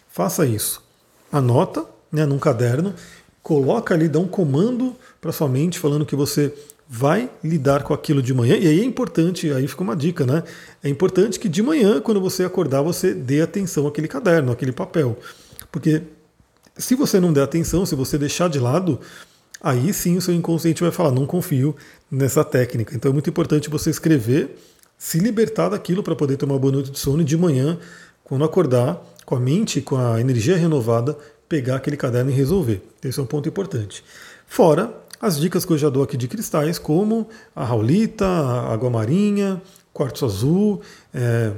faça 0.08 0.46
isso. 0.46 0.82
Anota, 1.30 1.84
né, 2.10 2.24
num 2.24 2.38
caderno, 2.38 2.94
coloca 3.42 3.92
ali, 3.92 4.08
dá 4.08 4.18
um 4.18 4.26
comando 4.26 4.96
para 5.20 5.32
sua 5.32 5.48
mente 5.48 5.78
falando 5.78 6.06
que 6.06 6.16
você 6.16 6.52
vai 6.88 7.30
lidar 7.42 7.82
com 7.82 7.94
aquilo 7.94 8.22
de 8.22 8.34
manhã. 8.34 8.56
E 8.56 8.66
aí 8.66 8.80
é 8.80 8.84
importante, 8.84 9.50
aí 9.50 9.66
fica 9.66 9.82
uma 9.82 9.96
dica, 9.96 10.26
né? 10.26 10.42
É 10.82 10.88
importante 10.88 11.38
que 11.38 11.48
de 11.48 11.62
manhã, 11.62 12.00
quando 12.00 12.20
você 12.20 12.44
acordar, 12.44 12.82
você 12.82 13.14
dê 13.14 13.40
atenção 13.40 13.86
àquele 13.86 14.08
caderno, 14.08 14.52
àquele 14.52 14.72
papel. 14.72 15.18
Porque 15.72 16.02
se 16.76 16.94
você 16.94 17.18
não 17.18 17.32
der 17.32 17.42
atenção, 17.42 17.86
se 17.86 17.94
você 17.94 18.18
deixar 18.18 18.48
de 18.48 18.58
lado, 18.58 19.00
aí 19.60 19.92
sim 19.92 20.16
o 20.16 20.20
seu 20.20 20.34
inconsciente 20.34 20.82
vai 20.82 20.92
falar: 20.92 21.10
não 21.10 21.26
confio 21.26 21.74
nessa 22.10 22.44
técnica. 22.44 22.94
Então 22.94 23.10
é 23.10 23.12
muito 23.12 23.30
importante 23.30 23.70
você 23.70 23.90
escrever, 23.90 24.56
se 24.98 25.18
libertar 25.18 25.70
daquilo 25.70 26.02
para 26.02 26.14
poder 26.14 26.36
ter 26.36 26.44
uma 26.44 26.58
boa 26.58 26.72
noite 26.72 26.90
de 26.90 26.98
sono 26.98 27.22
e 27.22 27.24
de 27.24 27.36
manhã, 27.36 27.78
quando 28.22 28.44
acordar, 28.44 29.02
com 29.24 29.36
a 29.36 29.40
mente, 29.40 29.80
com 29.80 29.96
a 29.96 30.20
energia 30.20 30.56
renovada, 30.56 31.16
pegar 31.48 31.76
aquele 31.76 31.96
caderno 31.96 32.30
e 32.30 32.34
resolver. 32.34 32.82
Esse 33.02 33.18
é 33.20 33.22
um 33.22 33.26
ponto 33.26 33.48
importante. 33.48 34.04
Fora 34.46 34.92
as 35.24 35.40
dicas 35.40 35.64
que 35.64 35.72
eu 35.72 35.78
já 35.78 35.88
dou 35.88 36.02
aqui 36.02 36.18
de 36.18 36.28
cristais, 36.28 36.78
como 36.78 37.26
a 37.56 37.64
raulita, 37.64 38.26
a 38.26 38.74
água 38.74 38.90
marinha, 38.90 39.62
quartzo 39.90 40.26
azul, 40.26 40.82
é, 41.14 41.50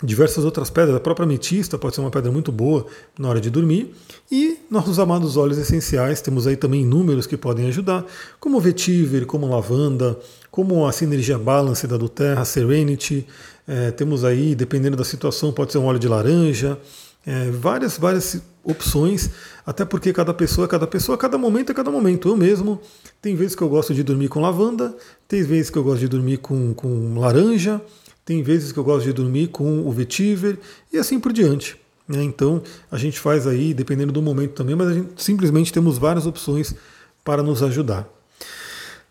diversas 0.00 0.44
outras 0.44 0.70
pedras, 0.70 0.94
a 0.94 1.00
própria 1.00 1.24
ametista 1.24 1.76
pode 1.76 1.96
ser 1.96 2.02
uma 2.02 2.10
pedra 2.10 2.30
muito 2.30 2.52
boa 2.52 2.86
na 3.18 3.28
hora 3.28 3.40
de 3.40 3.50
dormir. 3.50 3.92
E 4.30 4.60
nossos 4.70 5.00
amados 5.00 5.36
óleos 5.36 5.58
essenciais, 5.58 6.20
temos 6.20 6.46
aí 6.46 6.56
também 6.56 6.82
inúmeros 6.82 7.26
que 7.26 7.36
podem 7.36 7.66
ajudar, 7.66 8.06
como 8.38 8.60
vetiver, 8.60 9.26
como 9.26 9.48
lavanda, 9.48 10.16
como 10.48 10.86
a 10.86 10.92
sinergia 10.92 11.36
balance 11.36 11.88
da 11.88 11.96
do 11.96 12.08
Terra, 12.08 12.44
Serenity. 12.44 13.26
É, 13.66 13.90
temos 13.90 14.24
aí, 14.24 14.54
dependendo 14.54 14.96
da 14.96 15.04
situação, 15.04 15.52
pode 15.52 15.72
ser 15.72 15.78
um 15.78 15.86
óleo 15.86 15.98
de 15.98 16.06
laranja. 16.06 16.78
É, 17.26 17.50
várias, 17.50 17.98
várias 17.98 18.40
opções, 18.64 19.30
até 19.66 19.84
porque 19.84 20.12
cada 20.12 20.32
pessoa 20.32 20.64
é 20.64 20.68
cada 20.68 20.86
pessoa, 20.86 21.18
cada 21.18 21.36
momento 21.36 21.70
é 21.70 21.74
cada 21.74 21.90
momento. 21.90 22.28
Eu 22.28 22.36
mesmo, 22.36 22.80
tem 23.20 23.36
vezes 23.36 23.54
que 23.54 23.62
eu 23.62 23.68
gosto 23.68 23.94
de 23.94 24.02
dormir 24.02 24.28
com 24.28 24.40
lavanda, 24.40 24.96
tem 25.28 25.42
vezes 25.42 25.70
que 25.70 25.78
eu 25.78 25.84
gosto 25.84 26.00
de 26.00 26.08
dormir 26.08 26.38
com, 26.38 26.74
com 26.74 27.18
laranja, 27.18 27.80
tem 28.24 28.42
vezes 28.42 28.72
que 28.72 28.78
eu 28.78 28.84
gosto 28.84 29.04
de 29.04 29.12
dormir 29.12 29.48
com 29.48 29.86
o 29.86 29.92
vetiver 29.92 30.58
e 30.92 30.98
assim 30.98 31.20
por 31.20 31.32
diante. 31.32 31.76
Né? 32.08 32.22
Então 32.22 32.62
a 32.90 32.96
gente 32.96 33.18
faz 33.18 33.46
aí, 33.46 33.74
dependendo 33.74 34.12
do 34.12 34.22
momento 34.22 34.52
também, 34.52 34.74
mas 34.74 34.88
a 34.88 34.94
gente 34.94 35.22
simplesmente 35.22 35.72
temos 35.72 35.98
várias 35.98 36.26
opções 36.26 36.74
para 37.22 37.42
nos 37.42 37.62
ajudar. 37.62 38.13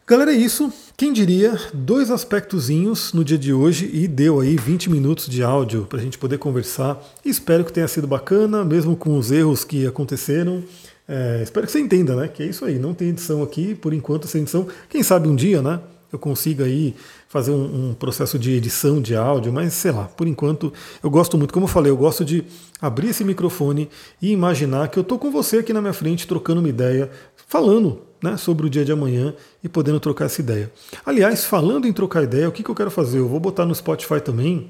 Galera, 0.06 0.34
é 0.34 0.36
isso. 0.36 0.72
Quem 0.98 1.14
diria, 1.14 1.58
dois 1.74 2.12
aspectozinhos 2.12 3.14
no 3.14 3.24
dia 3.24 3.38
de 3.38 3.54
hoje 3.54 3.90
e 3.94 4.06
deu 4.06 4.42
aí 4.42 4.58
20 4.58 4.90
minutos 4.90 5.28
de 5.28 5.42
áudio 5.42 5.86
para 5.86 5.98
a 5.98 6.02
gente 6.02 6.18
poder 6.18 6.38
conversar. 6.38 7.02
Espero 7.24 7.64
que 7.64 7.72
tenha 7.72 7.88
sido 7.88 8.06
bacana, 8.06 8.66
mesmo 8.66 8.98
com 8.98 9.18
os 9.18 9.32
erros 9.32 9.64
que 9.64 9.88
aconteceram. 9.88 10.62
É, 11.08 11.40
espero 11.42 11.66
que 11.66 11.72
você 11.72 11.80
entenda, 11.80 12.18
né? 12.18 12.28
Que 12.28 12.44
é 12.44 12.46
isso 12.48 12.66
aí, 12.66 12.78
não 12.78 12.94
tem 12.94 13.10
edição 13.10 13.42
aqui, 13.42 13.76
por 13.76 13.94
enquanto 13.94 14.28
sem 14.28 14.42
edição. 14.42 14.68
Quem 14.90 15.02
sabe 15.04 15.30
um 15.30 15.36
dia, 15.38 15.62
né? 15.62 15.80
Eu 16.14 16.20
consiga 16.20 16.66
aí 16.66 16.96
fazer 17.28 17.50
um, 17.50 17.90
um, 17.90 17.94
processo 17.96 18.38
de 18.38 18.52
edição 18.52 19.02
de 19.02 19.16
áudio, 19.16 19.52
mas 19.52 19.74
sei 19.74 19.92
lá, 19.92 20.04
por 20.04 20.28
enquanto 20.28 20.72
eu 21.02 21.10
gosto 21.10 21.40
muito, 21.40 21.52
como 21.52 21.66
eu 21.66 21.68
falei, 21.68 21.92
eu 21.92 21.98
gosto 21.98 22.24
de 22.24 22.46
abrir 22.80 23.10
esse 23.10 23.24
microfone 23.24 23.90
e 24.22 24.32
imaginar 24.32 24.90
que 24.90 25.00
eu 25.00 25.02
estou 25.02 25.18
com 25.18 25.32
você 25.32 25.58
aqui 25.58 25.74
na 25.74 25.82
minha 25.82 25.92
frente, 25.92 26.28
trocando 26.28 26.60
uma 26.60 26.70
ideia, 26.70 27.10
falando 27.48 28.00
né, 28.22 28.38
sobre 28.38 28.68
o 28.68 28.70
dia 28.70 28.86
de 28.86 28.92
amanhã 28.92 29.34
e 29.64 29.68
podendo 29.68 30.00
trocar 30.00 30.26
essa 30.26 30.40
ideia. 30.40 30.72
Aliás, 31.04 31.44
falando 31.44 31.88
em 31.88 31.92
trocar 31.92 32.24
ideia, 32.24 32.48
o 32.48 32.52
que, 32.52 32.62
que 32.62 32.70
eu 32.70 32.76
quero 32.76 32.92
fazer? 32.92 33.18
Eu 33.18 33.28
vou 33.28 33.40
botar 33.40 33.66
no 33.66 33.74
Spotify 33.74 34.22
também 34.22 34.70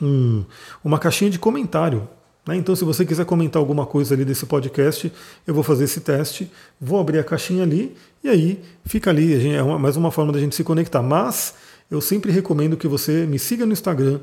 um, 0.00 0.44
uma 0.84 0.98
caixinha 0.98 1.30
de 1.30 1.38
comentário. 1.38 2.06
Né? 2.50 2.56
Então, 2.56 2.74
se 2.74 2.84
você 2.84 3.06
quiser 3.06 3.24
comentar 3.24 3.60
alguma 3.60 3.86
coisa 3.86 4.12
ali 4.12 4.24
desse 4.24 4.44
podcast, 4.44 5.10
eu 5.46 5.54
vou 5.54 5.62
fazer 5.62 5.84
esse 5.84 6.00
teste, 6.00 6.50
vou 6.80 6.98
abrir 6.98 7.20
a 7.20 7.24
caixinha 7.24 7.62
ali 7.62 7.96
e 8.24 8.28
aí 8.28 8.60
fica 8.84 9.10
ali. 9.10 9.54
É 9.54 9.62
mais 9.62 9.96
uma 9.96 10.10
forma 10.10 10.32
da 10.32 10.40
gente 10.40 10.56
se 10.56 10.64
conectar. 10.64 11.00
Mas 11.00 11.54
eu 11.88 12.00
sempre 12.00 12.32
recomendo 12.32 12.76
que 12.76 12.88
você 12.88 13.24
me 13.24 13.38
siga 13.38 13.64
no 13.64 13.72
Instagram, 13.72 14.18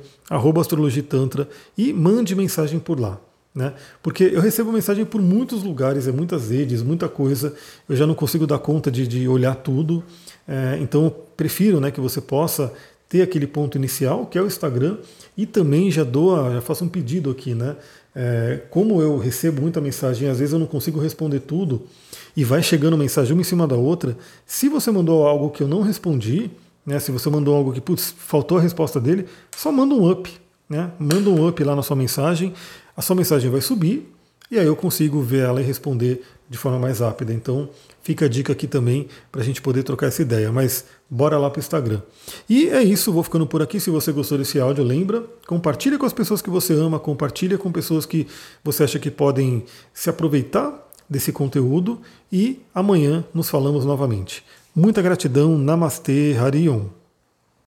astrologitantra, 0.59 1.47
e 1.77 1.93
mande 1.93 2.35
mensagem 2.35 2.79
por 2.79 2.99
lá. 2.99 3.17
Né? 3.55 3.73
Porque 4.03 4.25
eu 4.25 4.41
recebo 4.41 4.71
mensagem 4.71 5.05
por 5.05 5.21
muitos 5.21 5.63
lugares, 5.63 6.07
é 6.07 6.11
muitas 6.11 6.51
redes, 6.51 6.83
muita 6.83 7.09
coisa, 7.09 7.55
eu 7.89 7.95
já 7.95 8.05
não 8.05 8.13
consigo 8.13 8.45
dar 8.45 8.59
conta 8.59 8.91
de, 8.91 9.07
de 9.07 9.27
olhar 9.27 9.55
tudo, 9.55 10.03
é, 10.47 10.77
então 10.79 11.05
eu 11.05 11.11
prefiro 11.11 11.79
né, 11.79 11.89
que 11.89 11.99
você 11.99 12.21
possa 12.21 12.71
ter 13.09 13.21
aquele 13.21 13.47
ponto 13.47 13.77
inicial, 13.77 14.25
que 14.25 14.37
é 14.37 14.41
o 14.41 14.47
Instagram, 14.47 14.97
e 15.35 15.45
também 15.45 15.89
já 15.89 16.03
dou, 16.03 16.51
já 16.51 16.61
faço 16.61 16.83
um 16.83 16.89
pedido 16.89 17.29
aqui, 17.29 17.55
né? 17.55 17.75
É, 18.19 18.61
como 18.71 18.99
eu 18.99 19.15
recebo 19.19 19.61
muita 19.61 19.79
mensagem, 19.79 20.27
às 20.27 20.39
vezes 20.39 20.51
eu 20.51 20.57
não 20.57 20.65
consigo 20.65 20.99
responder 20.99 21.41
tudo, 21.41 21.83
e 22.35 22.43
vai 22.43 22.63
chegando 22.63 22.97
mensagem 22.97 23.33
uma 23.33 23.41
em 23.41 23.43
cima 23.43 23.67
da 23.67 23.75
outra, 23.75 24.17
se 24.43 24.67
você 24.67 24.89
mandou 24.89 25.27
algo 25.27 25.51
que 25.51 25.61
eu 25.61 25.67
não 25.67 25.83
respondi, 25.83 26.49
né, 26.83 26.97
se 26.99 27.11
você 27.11 27.29
mandou 27.29 27.55
algo 27.55 27.71
que 27.71 27.79
putz, 27.79 28.15
faltou 28.17 28.57
a 28.57 28.61
resposta 28.61 28.99
dele, 28.99 29.27
só 29.55 29.71
manda 29.71 29.93
um 29.93 30.09
up, 30.09 30.31
né? 30.67 30.89
Manda 30.97 31.29
um 31.29 31.47
up 31.47 31.63
lá 31.63 31.75
na 31.75 31.83
sua 31.83 31.95
mensagem, 31.95 32.53
a 32.95 33.03
sua 33.03 33.15
mensagem 33.15 33.51
vai 33.51 33.61
subir 33.61 34.11
e 34.49 34.57
aí 34.57 34.65
eu 34.65 34.75
consigo 34.75 35.21
ver 35.21 35.43
ela 35.45 35.61
e 35.61 35.63
responder 35.63 36.23
de 36.49 36.57
forma 36.57 36.79
mais 36.79 36.99
rápida. 36.99 37.33
Então 37.33 37.69
fica 38.01 38.25
a 38.25 38.29
dica 38.29 38.53
aqui 38.53 38.67
também 38.67 39.07
para 39.31 39.41
a 39.41 39.43
gente 39.43 39.61
poder 39.61 39.83
trocar 39.83 40.07
essa 40.07 40.21
ideia. 40.21 40.51
Mas 40.51 40.85
bora 41.09 41.37
lá 41.37 41.49
para 41.49 41.59
o 41.59 41.61
Instagram. 41.61 42.01
E 42.49 42.69
é 42.69 42.81
isso, 42.81 43.11
vou 43.11 43.23
ficando 43.23 43.45
por 43.45 43.61
aqui. 43.61 43.79
Se 43.79 43.89
você 43.89 44.11
gostou 44.11 44.37
desse 44.37 44.59
áudio, 44.59 44.83
lembra, 44.83 45.23
compartilha 45.45 45.97
com 45.97 46.05
as 46.05 46.13
pessoas 46.13 46.41
que 46.41 46.49
você 46.49 46.73
ama, 46.73 46.99
compartilha 46.99 47.57
com 47.57 47.71
pessoas 47.71 48.05
que 48.05 48.27
você 48.63 48.83
acha 48.83 48.99
que 48.99 49.11
podem 49.11 49.65
se 49.93 50.09
aproveitar 50.09 50.85
desse 51.09 51.31
conteúdo 51.31 52.01
e 52.31 52.61
amanhã 52.73 53.23
nos 53.33 53.49
falamos 53.49 53.85
novamente. 53.85 54.43
Muita 54.75 55.01
gratidão, 55.01 55.57
Namastê, 55.57 56.35
Harion. 56.39 56.85